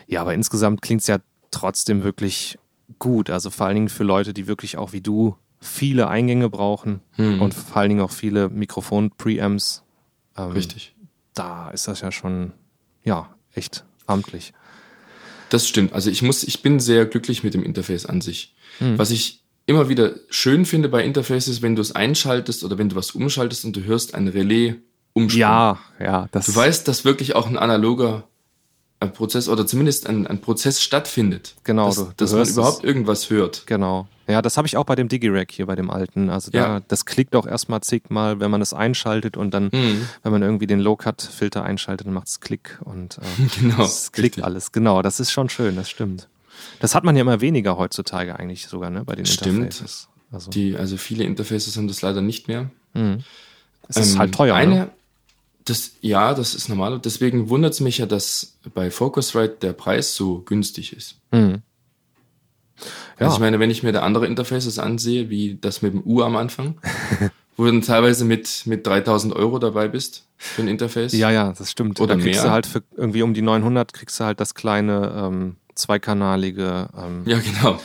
Ja, 0.07 0.19
aber 0.21 0.33
insgesamt 0.33 0.81
klingt's 0.81 1.07
ja 1.07 1.19
trotzdem 1.49 2.03
wirklich 2.03 2.59
gut. 2.99 3.29
Also 3.29 3.49
vor 3.49 3.65
allen 3.67 3.75
Dingen 3.75 3.89
für 3.89 4.03
Leute, 4.03 4.33
die 4.33 4.45
wirklich 4.45 4.77
auch 4.77 4.91
wie 4.91 4.99
du 4.99 5.37
viele 5.61 6.09
Eingänge 6.09 6.49
brauchen 6.49 6.99
Hm. 7.13 7.41
und 7.41 7.53
vor 7.53 7.77
allen 7.77 7.89
Dingen 7.89 8.01
auch 8.01 8.11
viele 8.11 8.49
Mikrofon-Preamps. 8.49 9.83
Ähm, 10.37 10.51
Richtig. 10.51 10.93
Da 11.33 11.69
ist 11.69 11.87
das 11.87 12.01
ja 12.01 12.11
schon, 12.11 12.51
ja, 13.05 13.33
echt 13.53 13.85
amtlich. 14.05 14.51
Das 15.49 15.65
stimmt. 15.65 15.93
Also 15.93 16.09
ich 16.09 16.21
muss, 16.23 16.43
ich 16.43 16.61
bin 16.61 16.81
sehr 16.81 17.05
glücklich 17.05 17.43
mit 17.43 17.53
dem 17.53 17.63
Interface 17.63 18.05
an 18.05 18.19
sich. 18.19 18.53
Hm. 18.79 18.97
Was 18.97 19.11
ich 19.11 19.43
immer 19.69 19.87
wieder 19.87 20.11
schön 20.29 20.65
finde 20.65 20.89
bei 20.89 21.03
Interfaces, 21.03 21.61
wenn 21.61 21.75
du 21.75 21.81
es 21.81 21.91
einschaltest 21.95 22.63
oder 22.63 22.77
wenn 22.77 22.89
du 22.89 22.95
was 22.95 23.11
umschaltest 23.11 23.65
und 23.65 23.75
du 23.75 23.83
hörst 23.83 24.15
ein 24.15 24.27
Relais 24.27 24.75
umschalten. 25.13 25.39
Ja, 25.39 25.79
ja, 25.99 26.27
das 26.31 26.47
Du 26.47 26.55
weißt, 26.55 26.87
dass 26.87 27.05
wirklich 27.05 27.35
auch 27.35 27.47
ein 27.47 27.57
analoger 27.57 28.23
äh, 28.99 29.07
Prozess 29.07 29.47
oder 29.47 29.65
zumindest 29.65 30.07
ein, 30.07 30.27
ein 30.27 30.41
Prozess 30.41 30.81
stattfindet. 30.81 31.55
Genau, 31.63 31.85
Dass, 31.87 31.95
du- 31.95 32.03
du 32.05 32.11
dass 32.17 32.31
man 32.31 32.37
hörst 32.39 32.51
es. 32.51 32.57
überhaupt 32.57 32.83
irgendwas 32.83 33.29
hört. 33.29 33.63
Genau. 33.65 34.07
Ja, 34.27 34.41
das 34.43 34.57
habe 34.57 34.67
ich 34.67 34.75
auch 34.77 34.83
bei 34.83 34.95
dem 34.95 35.07
Digirack 35.07 35.51
hier, 35.51 35.65
bei 35.65 35.75
dem 35.75 35.89
alten. 35.89 36.29
Also 36.29 36.51
da, 36.51 36.57
Ja. 36.59 36.79
das 36.87 37.05
klickt 37.05 37.35
auch 37.35 37.47
erstmal 37.47 37.81
zigmal, 37.81 38.39
wenn 38.39 38.51
man 38.51 38.61
es 38.61 38.73
einschaltet 38.73 39.37
und 39.37 39.53
dann, 39.53 39.69
Mhm. 39.71 40.07
wenn 40.23 40.31
man 40.31 40.41
irgendwie 40.43 40.67
den 40.67 40.79
Low-Cut-Filter 40.79 41.63
einschaltet, 41.63 42.05
dann 42.07 42.13
macht 42.13 42.27
es 42.27 42.39
Klick 42.39 42.77
und 42.83 43.17
äh, 43.17 43.21
Genau. 43.59 43.83
es 43.83 44.11
klickt 44.11 44.35
richtig. 44.37 44.43
alles. 44.43 44.71
Genau, 44.71 45.01
das 45.01 45.19
ist 45.19 45.31
schon 45.31 45.49
schön, 45.49 45.75
das 45.75 45.89
stimmt. 45.89 46.27
Das 46.79 46.95
hat 46.95 47.03
man 47.03 47.15
ja 47.15 47.21
immer 47.21 47.41
weniger 47.41 47.77
heutzutage 47.77 48.37
eigentlich 48.37 48.67
sogar, 48.67 48.89
ne, 48.89 49.03
bei 49.03 49.15
den 49.15 49.25
Stimmt. 49.25 49.63
Interfaces. 49.65 50.07
Also, 50.31 50.51
Die, 50.51 50.75
also 50.75 50.97
viele 50.97 51.23
Interfaces 51.23 51.75
haben 51.77 51.87
das 51.87 52.01
leider 52.01 52.21
nicht 52.21 52.47
mehr. 52.47 52.69
mhm. 52.93 53.23
Es 53.87 53.97
ist 53.97 54.13
Ähm, 54.13 54.19
halt 54.19 54.35
teuer, 54.35 54.53
Eine, 54.55 54.75
ne? 54.75 54.89
das, 55.65 55.93
ja, 56.01 56.35
das 56.35 56.53
ist 56.53 56.69
normal. 56.69 56.99
Deswegen 56.99 57.49
wundert 57.49 57.73
es 57.73 57.79
mich 57.79 57.97
ja, 57.97 58.05
dass 58.05 58.57
bei 58.75 58.91
Focusrite 58.91 59.57
der 59.61 59.73
Preis 59.73 60.15
so 60.15 60.41
günstig 60.41 60.93
ist. 60.93 61.15
Mhm. 61.31 61.63
Ja. 63.19 63.25
Also 63.25 63.35
ich 63.35 63.39
meine, 63.39 63.59
wenn 63.59 63.71
ich 63.71 63.83
mir 63.83 63.91
da 63.91 64.01
andere 64.01 64.27
Interfaces 64.27 64.79
ansehe, 64.79 65.29
wie 65.29 65.57
das 65.59 65.81
mit 65.81 65.93
dem 65.93 66.03
U 66.05 66.21
am 66.21 66.35
Anfang, 66.37 66.75
wo 67.57 67.65
du 67.65 67.71
dann 67.71 67.81
teilweise 67.81 68.23
mit, 68.25 68.63
mit 68.65 68.85
3000 68.87 69.35
Euro 69.35 69.59
dabei 69.59 69.87
bist 69.87 70.25
für 70.37 70.61
ein 70.61 70.67
Interface. 70.69 71.11
Ja, 71.13 71.29
ja, 71.31 71.51
das 71.51 71.71
stimmt. 71.71 71.99
Oder 71.99 72.15
da 72.15 72.21
kriegst 72.21 72.39
mehr. 72.41 72.49
du 72.49 72.53
halt 72.53 72.67
für 72.67 72.83
irgendwie 72.95 73.23
um 73.23 73.33
die 73.33 73.41
900 73.41 73.91
kriegst 73.91 74.19
du 74.19 74.23
halt 74.23 74.39
das 74.39 74.53
kleine 74.55 75.11
ähm, 75.15 75.55
zweikanalige 75.79 76.87
ähm, 76.97 77.23
Ja, 77.25 77.39
genau. 77.39 77.79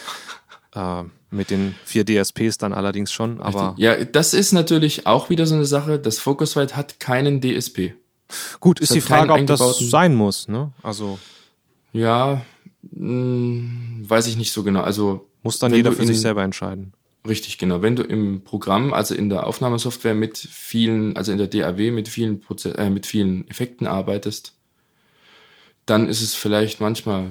äh, 1.02 1.04
mit 1.30 1.50
den 1.50 1.74
vier 1.84 2.04
DSPs 2.04 2.58
dann 2.58 2.72
allerdings 2.72 3.10
schon, 3.12 3.40
aber 3.40 3.74
ja, 3.78 4.04
das 4.04 4.34
ist 4.34 4.52
natürlich 4.52 5.06
auch 5.06 5.30
wieder 5.30 5.46
so 5.46 5.54
eine 5.54 5.64
Sache. 5.64 5.98
Das 5.98 6.18
Focusrite 6.20 6.76
hat 6.76 7.00
keinen 7.00 7.40
DSP. 7.40 7.94
gut, 8.60 8.78
ist 8.80 8.94
die 8.94 9.00
Frage, 9.00 9.32
ob 9.32 9.46
das 9.46 9.78
sein 9.78 10.14
muss, 10.14 10.46
ne? 10.48 10.72
Also 10.82 11.18
Ja, 11.92 12.42
mh, 12.92 14.08
weiß 14.08 14.26
ich 14.28 14.36
nicht 14.36 14.52
so 14.52 14.62
genau. 14.62 14.82
Also 14.82 15.28
muss 15.42 15.58
dann 15.58 15.74
jeder 15.74 15.92
für 15.92 16.02
in- 16.02 16.08
sich 16.08 16.20
selber 16.20 16.42
entscheiden. 16.42 16.92
Richtig, 17.26 17.56
genau. 17.56 17.80
Wenn 17.80 17.96
du 17.96 18.02
im 18.02 18.42
Programm, 18.44 18.92
also 18.92 19.14
in 19.14 19.30
der 19.30 19.46
Aufnahmesoftware 19.46 20.14
mit 20.14 20.36
vielen, 20.36 21.16
also 21.16 21.32
in 21.32 21.38
der 21.38 21.46
DAW 21.46 21.90
mit 21.90 22.06
vielen 22.08 22.40
Proze 22.40 22.76
äh, 22.76 22.90
mit 22.90 23.06
vielen 23.06 23.48
Effekten 23.48 23.86
arbeitest, 23.86 24.52
dann 25.86 26.06
ist 26.08 26.20
es 26.22 26.34
vielleicht 26.34 26.80
manchmal 26.80 27.30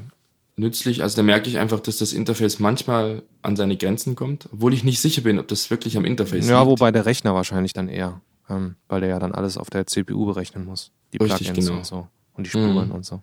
nützlich. 0.55 1.01
Also 1.03 1.15
da 1.17 1.24
merke 1.24 1.50
ich 1.50 1.57
einfach, 1.57 1.79
dass 1.79 1.98
das 1.98 2.13
Interface 2.13 2.60
manchmal 2.60 3.24
an 3.41 3.55
seine 3.55 3.75
Grenzen 3.77 4.15
kommt, 4.15 4.48
obwohl 4.53 4.74
ich 4.74 4.83
nicht 4.83 5.01
sicher 5.01 5.22
bin, 5.22 5.39
ob 5.39 5.48
das 5.48 5.69
wirklich 5.69 5.98
am 5.98 6.05
Interface 6.05 6.48
Ja, 6.48 6.60
liegt. 6.60 6.69
wobei 6.72 6.91
der 6.91 7.05
Rechner 7.05 7.33
wahrscheinlich 7.33 7.74
dann 7.74 7.89
eher, 7.89 8.22
ähm, 8.50 8.75
weil 8.88 9.01
der 9.01 9.10
ja 9.10 9.19
dann 9.19 9.33
alles 9.33 9.57
auf 9.57 9.69
der 9.69 9.88
CPU 9.88 10.25
berechnen 10.25 10.65
muss. 10.65 10.91
Die 11.13 11.17
Richtig, 11.17 11.48
Plugins 11.48 11.65
genau. 11.67 11.77
und 11.79 11.86
so. 11.86 12.07
Und 12.36 12.45
die 12.45 12.49
Spuren 12.49 12.88
Mhm. 12.88 12.91
und 12.91 13.06
so. 13.06 13.21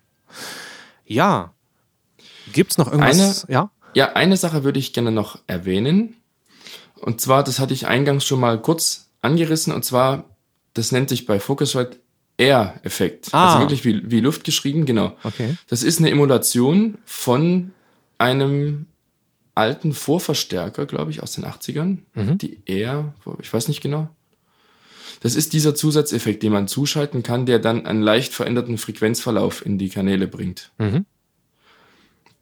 Ja. 1.05 1.53
Gibt's 2.53 2.77
noch 2.77 2.91
irgendwas? 2.91 3.45
ja? 3.49 3.71
Ja, 3.93 4.13
eine 4.13 4.37
Sache 4.37 4.63
würde 4.63 4.79
ich 4.79 4.93
gerne 4.93 5.11
noch 5.11 5.39
erwähnen. 5.47 6.15
Und 6.95 7.19
zwar, 7.19 7.43
das 7.43 7.59
hatte 7.59 7.73
ich 7.73 7.87
eingangs 7.87 8.25
schon 8.25 8.39
mal 8.39 8.61
kurz 8.61 9.09
angerissen, 9.21 9.73
und 9.73 9.83
zwar, 9.83 10.25
das 10.73 10.91
nennt 10.91 11.09
sich 11.09 11.25
bei 11.25 11.39
Focusrite 11.39 11.97
Air-Effekt. 12.41 13.29
Ah. 13.33 13.47
Also 13.47 13.59
wirklich 13.61 13.85
wie, 13.85 14.09
wie 14.09 14.19
Luft 14.19 14.43
geschrieben, 14.43 14.85
genau. 14.85 15.15
Okay. 15.23 15.55
Das 15.67 15.83
ist 15.83 15.99
eine 15.99 16.09
Emulation 16.09 16.97
von 17.05 17.71
einem 18.17 18.87
alten 19.55 19.93
Vorverstärker, 19.93 20.85
glaube 20.85 21.11
ich, 21.11 21.21
aus 21.21 21.33
den 21.33 21.45
80ern. 21.45 21.99
Mhm. 22.13 22.37
Die 22.37 22.61
Air, 22.65 23.13
ich 23.41 23.53
weiß 23.53 23.67
nicht 23.67 23.81
genau. 23.81 24.09
Das 25.21 25.35
ist 25.35 25.53
dieser 25.53 25.75
Zusatzeffekt, 25.75 26.41
den 26.41 26.51
man 26.51 26.67
zuschalten 26.67 27.21
kann, 27.21 27.45
der 27.45 27.59
dann 27.59 27.85
einen 27.85 28.01
leicht 28.01 28.33
veränderten 28.33 28.79
Frequenzverlauf 28.79 29.63
in 29.63 29.77
die 29.77 29.89
Kanäle 29.89 30.27
bringt. 30.27 30.71
Mhm. 30.79 31.05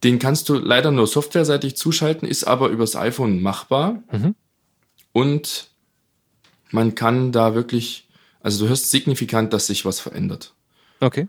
Den 0.03 0.17
kannst 0.17 0.47
du 0.47 0.53
leider 0.53 0.91
nur 0.91 1.07
softwareseitig 1.07 1.75
zuschalten, 1.75 2.25
ist 2.25 2.45
aber 2.45 2.69
übers 2.69 2.95
iPhone 2.95 3.41
machbar. 3.41 4.01
Mhm. 4.11 4.35
Und 5.11 5.71
man 6.71 6.95
kann 6.95 7.33
da 7.33 7.53
wirklich, 7.53 8.07
also 8.41 8.63
du 8.63 8.69
hörst 8.69 8.89
signifikant, 8.91 9.53
dass 9.53 9.67
sich 9.67 9.85
was 9.85 9.99
verändert. 9.99 10.53
Okay. 10.99 11.27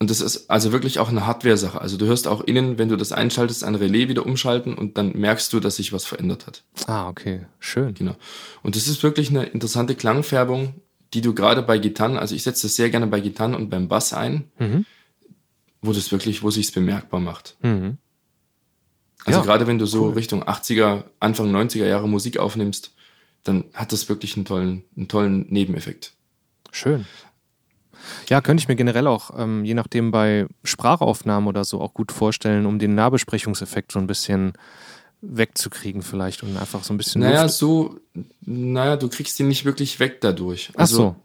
Und 0.00 0.10
das 0.10 0.20
ist 0.20 0.48
also 0.48 0.70
wirklich 0.70 1.00
auch 1.00 1.08
eine 1.08 1.26
Hardware-Sache. 1.26 1.80
Also 1.80 1.96
du 1.96 2.06
hörst 2.06 2.28
auch 2.28 2.40
innen, 2.42 2.78
wenn 2.78 2.88
du 2.88 2.96
das 2.96 3.10
einschaltest, 3.10 3.64
ein 3.64 3.74
Relais 3.74 4.08
wieder 4.08 4.24
umschalten 4.24 4.74
und 4.74 4.96
dann 4.96 5.12
merkst 5.12 5.52
du, 5.52 5.58
dass 5.58 5.76
sich 5.76 5.92
was 5.92 6.04
verändert 6.04 6.46
hat. 6.46 6.62
Ah, 6.86 7.08
okay. 7.08 7.46
Schön. 7.58 7.94
Genau. 7.94 8.14
Und 8.62 8.76
das 8.76 8.86
ist 8.86 9.02
wirklich 9.02 9.30
eine 9.30 9.44
interessante 9.46 9.96
Klangfärbung, 9.96 10.74
die 11.14 11.20
du 11.20 11.34
gerade 11.34 11.62
bei 11.62 11.78
Gitarren, 11.78 12.16
also 12.16 12.34
ich 12.36 12.42
setze 12.44 12.66
das 12.68 12.76
sehr 12.76 12.90
gerne 12.90 13.06
bei 13.08 13.20
Gitarren 13.20 13.54
und 13.54 13.70
beim 13.70 13.88
Bass 13.88 14.12
ein, 14.12 14.44
Mhm. 14.58 14.84
wo 15.82 15.92
das 15.92 16.12
wirklich, 16.12 16.42
wo 16.42 16.50
sich's 16.50 16.70
bemerkbar 16.70 17.18
macht. 17.20 17.56
Mhm. 17.62 17.98
Also 19.24 19.40
Ja, 19.40 19.44
gerade 19.44 19.66
wenn 19.66 19.78
du 19.78 19.86
so 19.86 20.04
cool. 20.04 20.12
Richtung 20.12 20.44
80er, 20.44 21.04
Anfang 21.18 21.50
90er 21.50 21.86
Jahre 21.86 22.08
Musik 22.08 22.38
aufnimmst, 22.38 22.92
dann 23.42 23.64
hat 23.74 23.92
das 23.92 24.08
wirklich 24.08 24.36
einen 24.36 24.44
tollen, 24.44 24.84
einen 24.96 25.08
tollen 25.08 25.46
Nebeneffekt. 25.50 26.12
Schön. 26.72 27.06
Ja, 28.28 28.40
könnte 28.40 28.62
ich 28.62 28.68
mir 28.68 28.76
generell 28.76 29.06
auch, 29.06 29.30
ähm, 29.36 29.64
je 29.64 29.74
nachdem 29.74 30.10
bei 30.10 30.46
Sprachaufnahmen 30.64 31.48
oder 31.48 31.64
so, 31.64 31.80
auch 31.80 31.94
gut 31.94 32.12
vorstellen, 32.12 32.66
um 32.66 32.78
den 32.78 32.94
Nahbesprechungseffekt 32.94 33.92
so 33.92 33.98
ein 33.98 34.06
bisschen 34.06 34.52
wegzukriegen 35.20 36.02
vielleicht 36.02 36.42
und 36.42 36.56
einfach 36.56 36.84
so 36.84 36.94
ein 36.94 36.96
bisschen 36.96 37.22
Naja, 37.22 37.42
Luft. 37.42 37.54
so, 37.54 37.96
naja, 38.42 38.96
du 38.96 39.08
kriegst 39.08 39.38
ihn 39.40 39.48
nicht 39.48 39.64
wirklich 39.64 39.98
weg 39.98 40.20
dadurch. 40.20 40.70
Ach 40.76 40.86
so. 40.86 41.16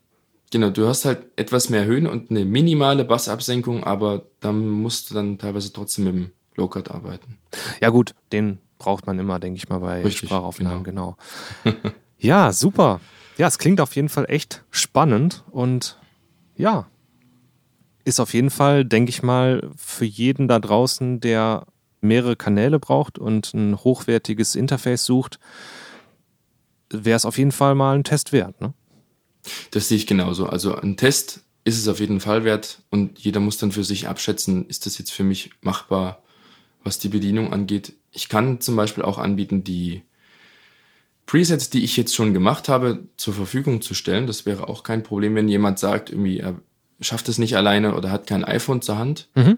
Genau, 0.51 0.69
du 0.69 0.87
hast 0.87 1.05
halt 1.05 1.25
etwas 1.35 1.69
mehr 1.69 1.85
Höhen 1.85 2.05
und 2.07 2.29
eine 2.29 2.45
minimale 2.45 3.05
Bassabsenkung, 3.05 3.83
aber 3.83 4.23
dann 4.39 4.67
musst 4.67 5.09
du 5.09 5.15
dann 5.15 5.37
teilweise 5.37 5.73
trotzdem 5.73 6.05
mit 6.05 6.13
dem 6.15 6.31
Low-Cut 6.55 6.91
arbeiten. 6.91 7.37
Ja 7.81 7.89
gut, 7.89 8.13
den 8.31 8.59
braucht 8.77 9.07
man 9.07 9.17
immer, 9.19 9.39
denke 9.39 9.57
ich 9.57 9.69
mal, 9.69 9.79
bei 9.79 10.03
Richtig, 10.03 10.29
Sprachaufnahmen, 10.29 10.83
genau. 10.83 11.17
ja, 12.19 12.51
super. 12.51 12.99
Ja, 13.37 13.47
es 13.47 13.57
klingt 13.57 13.81
auf 13.81 13.95
jeden 13.95 14.09
Fall 14.09 14.25
echt 14.29 14.63
spannend 14.69 15.43
und 15.51 15.99
ja, 16.55 16.87
ist 18.05 18.19
auf 18.19 18.33
jeden 18.33 18.49
Fall, 18.49 18.85
denke 18.85 19.09
ich 19.09 19.23
mal, 19.23 19.69
für 19.75 20.05
jeden 20.05 20.47
da 20.47 20.59
draußen, 20.59 21.19
der 21.19 21.65
mehrere 22.01 22.35
Kanäle 22.35 22.79
braucht 22.79 23.17
und 23.17 23.53
ein 23.53 23.77
hochwertiges 23.77 24.55
Interface 24.55 25.05
sucht, 25.05 25.39
wäre 26.89 27.15
es 27.15 27.25
auf 27.25 27.37
jeden 27.37 27.51
Fall 27.51 27.75
mal 27.75 27.95
ein 27.95 28.03
Test 28.03 28.33
wert. 28.33 28.59
Ne? 28.61 28.73
Das 29.71 29.87
sehe 29.87 29.97
ich 29.97 30.05
genauso. 30.05 30.45
Also 30.45 30.75
ein 30.75 30.97
Test 30.97 31.41
ist 31.63 31.77
es 31.77 31.87
auf 31.87 31.99
jeden 31.99 32.19
Fall 32.19 32.43
wert 32.43 32.81
und 32.89 33.19
jeder 33.19 33.39
muss 33.39 33.57
dann 33.57 33.71
für 33.71 33.85
sich 33.85 34.07
abschätzen, 34.07 34.67
ist 34.67 34.85
das 34.85 34.97
jetzt 34.97 35.11
für 35.11 35.23
mich 35.23 35.51
machbar, 35.61 36.21
was 36.83 36.99
die 36.99 37.09
Bedienung 37.09 37.53
angeht. 37.53 37.93
Ich 38.11 38.27
kann 38.27 38.59
zum 38.59 38.75
Beispiel 38.75 39.03
auch 39.03 39.17
anbieten, 39.17 39.63
die 39.63 40.03
Presets, 41.33 41.71
die 41.71 41.83
ich 41.83 41.97
jetzt 41.97 42.13
schon 42.13 42.31
gemacht 42.31 42.69
habe, 42.69 43.07
zur 43.17 43.33
Verfügung 43.33 43.81
zu 43.81 43.95
stellen. 43.95 44.27
Das 44.27 44.45
wäre 44.45 44.69
auch 44.69 44.83
kein 44.83 45.01
Problem, 45.01 45.33
wenn 45.33 45.49
jemand 45.49 45.79
sagt, 45.79 46.11
irgendwie 46.11 46.37
er 46.37 46.53
schafft 47.01 47.27
es 47.27 47.39
nicht 47.39 47.57
alleine 47.57 47.95
oder 47.95 48.11
hat 48.11 48.27
kein 48.27 48.45
iPhone 48.45 48.83
zur 48.83 48.99
Hand. 48.99 49.29
Mhm. 49.33 49.57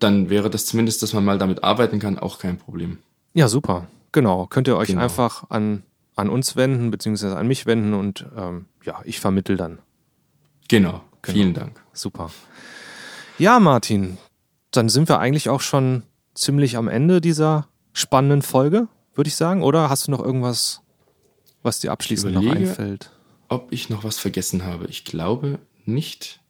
Dann 0.00 0.28
wäre 0.28 0.50
das 0.50 0.66
zumindest, 0.66 1.04
dass 1.04 1.12
man 1.12 1.24
mal 1.24 1.38
damit 1.38 1.62
arbeiten 1.62 2.00
kann, 2.00 2.18
auch 2.18 2.40
kein 2.40 2.58
Problem. 2.58 2.98
Ja, 3.32 3.46
super. 3.46 3.86
Genau. 4.10 4.48
Könnt 4.48 4.66
ihr 4.66 4.76
euch 4.76 4.88
Genau. 4.88 5.02
einfach 5.02 5.50
an, 5.50 5.84
an 6.16 6.30
uns 6.30 6.56
wenden, 6.56 6.90
beziehungsweise 6.90 7.36
an 7.36 7.46
mich 7.46 7.66
wenden 7.66 7.94
und 7.94 8.26
ähm, 8.36 8.64
ja, 8.84 9.00
ich 9.04 9.20
vermittel 9.20 9.56
dann. 9.56 9.78
Genau. 10.66 11.00
Genau. 11.22 11.38
Vielen 11.38 11.54
Dank. 11.54 11.80
Super. 11.92 12.32
Ja, 13.38 13.60
Martin, 13.60 14.18
dann 14.72 14.88
sind 14.88 15.08
wir 15.08 15.20
eigentlich 15.20 15.48
auch 15.48 15.60
schon 15.60 16.02
ziemlich 16.34 16.76
am 16.76 16.88
Ende 16.88 17.20
dieser 17.20 17.68
spannenden 17.92 18.42
Folge, 18.42 18.88
würde 19.18 19.28
ich 19.28 19.36
sagen. 19.36 19.62
Oder 19.62 19.90
hast 19.90 20.06
du 20.06 20.10
noch 20.10 20.20
irgendwas, 20.24 20.80
was 21.62 21.80
dir 21.80 21.92
abschließend 21.92 22.32
noch 22.34 22.42
überlege. 22.42 22.68
einfällt? 22.70 23.10
ob 23.50 23.72
ich 23.72 23.88
noch 23.88 24.04
was 24.04 24.18
vergessen 24.18 24.64
habe. 24.66 24.86
Ich 24.88 25.06
glaube 25.06 25.58
nicht. 25.86 26.40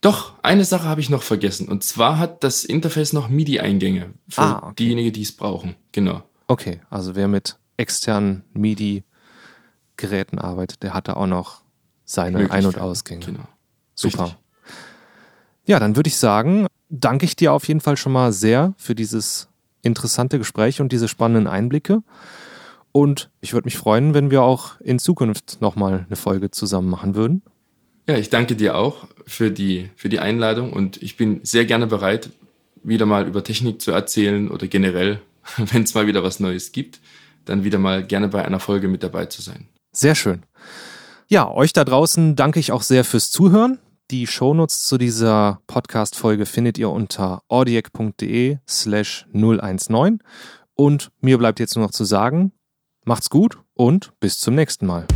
Doch, 0.00 0.34
eine 0.44 0.64
Sache 0.64 0.84
habe 0.84 1.00
ich 1.00 1.10
noch 1.10 1.24
vergessen. 1.24 1.66
Und 1.66 1.82
zwar 1.82 2.18
hat 2.18 2.44
das 2.44 2.62
Interface 2.62 3.12
noch 3.12 3.28
MIDI-Eingänge 3.28 4.14
für 4.28 4.40
Ah, 4.40 4.58
okay. 4.66 4.74
diejenigen, 4.78 5.12
die 5.12 5.22
es 5.22 5.32
brauchen. 5.32 5.74
Genau. 5.90 6.22
Okay, 6.46 6.80
also 6.90 7.16
wer 7.16 7.26
mit 7.26 7.58
externen 7.76 8.44
MIDI-Geräten 8.52 10.38
arbeitet, 10.38 10.82
der 10.84 10.94
hat 10.94 11.08
da 11.08 11.14
auch 11.14 11.26
noch 11.26 11.62
seine 12.04 12.48
Ein- 12.52 12.66
und. 12.66 12.78
Ausgänge. 12.78 13.24
Genau. 13.26 13.48
Super. 13.96 14.24
Richtig. 14.24 14.38
Ja, 15.66 15.80
dann 15.80 15.96
würde 15.96 16.08
ich 16.08 16.16
sagen, 16.18 16.66
danke 16.88 17.24
ich 17.24 17.34
dir 17.34 17.52
auf 17.52 17.66
jeden 17.66 17.80
Fall 17.80 17.96
schon 17.96 18.12
mal 18.12 18.32
sehr 18.32 18.74
für 18.76 18.94
dieses 18.94 19.48
interessante 19.84 20.38
Gespräch 20.38 20.80
und 20.80 20.92
diese 20.92 21.08
spannenden 21.08 21.46
Einblicke. 21.46 22.02
Und 22.92 23.30
ich 23.40 23.52
würde 23.52 23.66
mich 23.66 23.76
freuen, 23.76 24.14
wenn 24.14 24.30
wir 24.30 24.42
auch 24.42 24.80
in 24.80 24.98
Zukunft 24.98 25.60
nochmal 25.60 26.04
eine 26.06 26.16
Folge 26.16 26.50
zusammen 26.50 26.88
machen 26.88 27.14
würden. 27.14 27.42
Ja, 28.08 28.16
ich 28.16 28.30
danke 28.30 28.54
dir 28.54 28.76
auch 28.76 29.06
für 29.26 29.50
die, 29.50 29.90
für 29.96 30.08
die 30.08 30.20
Einladung 30.20 30.72
und 30.72 31.02
ich 31.02 31.16
bin 31.16 31.40
sehr 31.42 31.64
gerne 31.64 31.86
bereit, 31.86 32.30
wieder 32.82 33.06
mal 33.06 33.26
über 33.26 33.42
Technik 33.42 33.80
zu 33.80 33.90
erzählen 33.90 34.50
oder 34.50 34.66
generell, 34.66 35.20
wenn 35.56 35.82
es 35.82 35.94
mal 35.94 36.06
wieder 36.06 36.22
was 36.22 36.38
Neues 36.38 36.72
gibt, 36.72 37.00
dann 37.46 37.64
wieder 37.64 37.78
mal 37.78 38.06
gerne 38.06 38.28
bei 38.28 38.44
einer 38.44 38.60
Folge 38.60 38.88
mit 38.88 39.02
dabei 39.02 39.26
zu 39.26 39.42
sein. 39.42 39.68
Sehr 39.92 40.14
schön. 40.14 40.42
Ja, 41.28 41.50
euch 41.50 41.72
da 41.72 41.84
draußen 41.84 42.36
danke 42.36 42.60
ich 42.60 42.72
auch 42.72 42.82
sehr 42.82 43.04
fürs 43.04 43.30
Zuhören. 43.30 43.78
Die 44.10 44.26
Shownotes 44.26 44.82
zu 44.82 44.98
dieser 44.98 45.62
Podcast-Folge 45.66 46.44
findet 46.44 46.76
ihr 46.76 46.90
unter 46.90 47.42
audiac.de 47.48 48.58
slash 48.68 49.26
019. 49.32 50.18
Und 50.74 51.10
mir 51.22 51.38
bleibt 51.38 51.58
jetzt 51.58 51.74
nur 51.74 51.86
noch 51.86 51.90
zu 51.90 52.04
sagen, 52.04 52.52
macht's 53.06 53.30
gut 53.30 53.58
und 53.72 54.12
bis 54.20 54.38
zum 54.38 54.56
nächsten 54.56 54.84
Mal. 54.84 55.06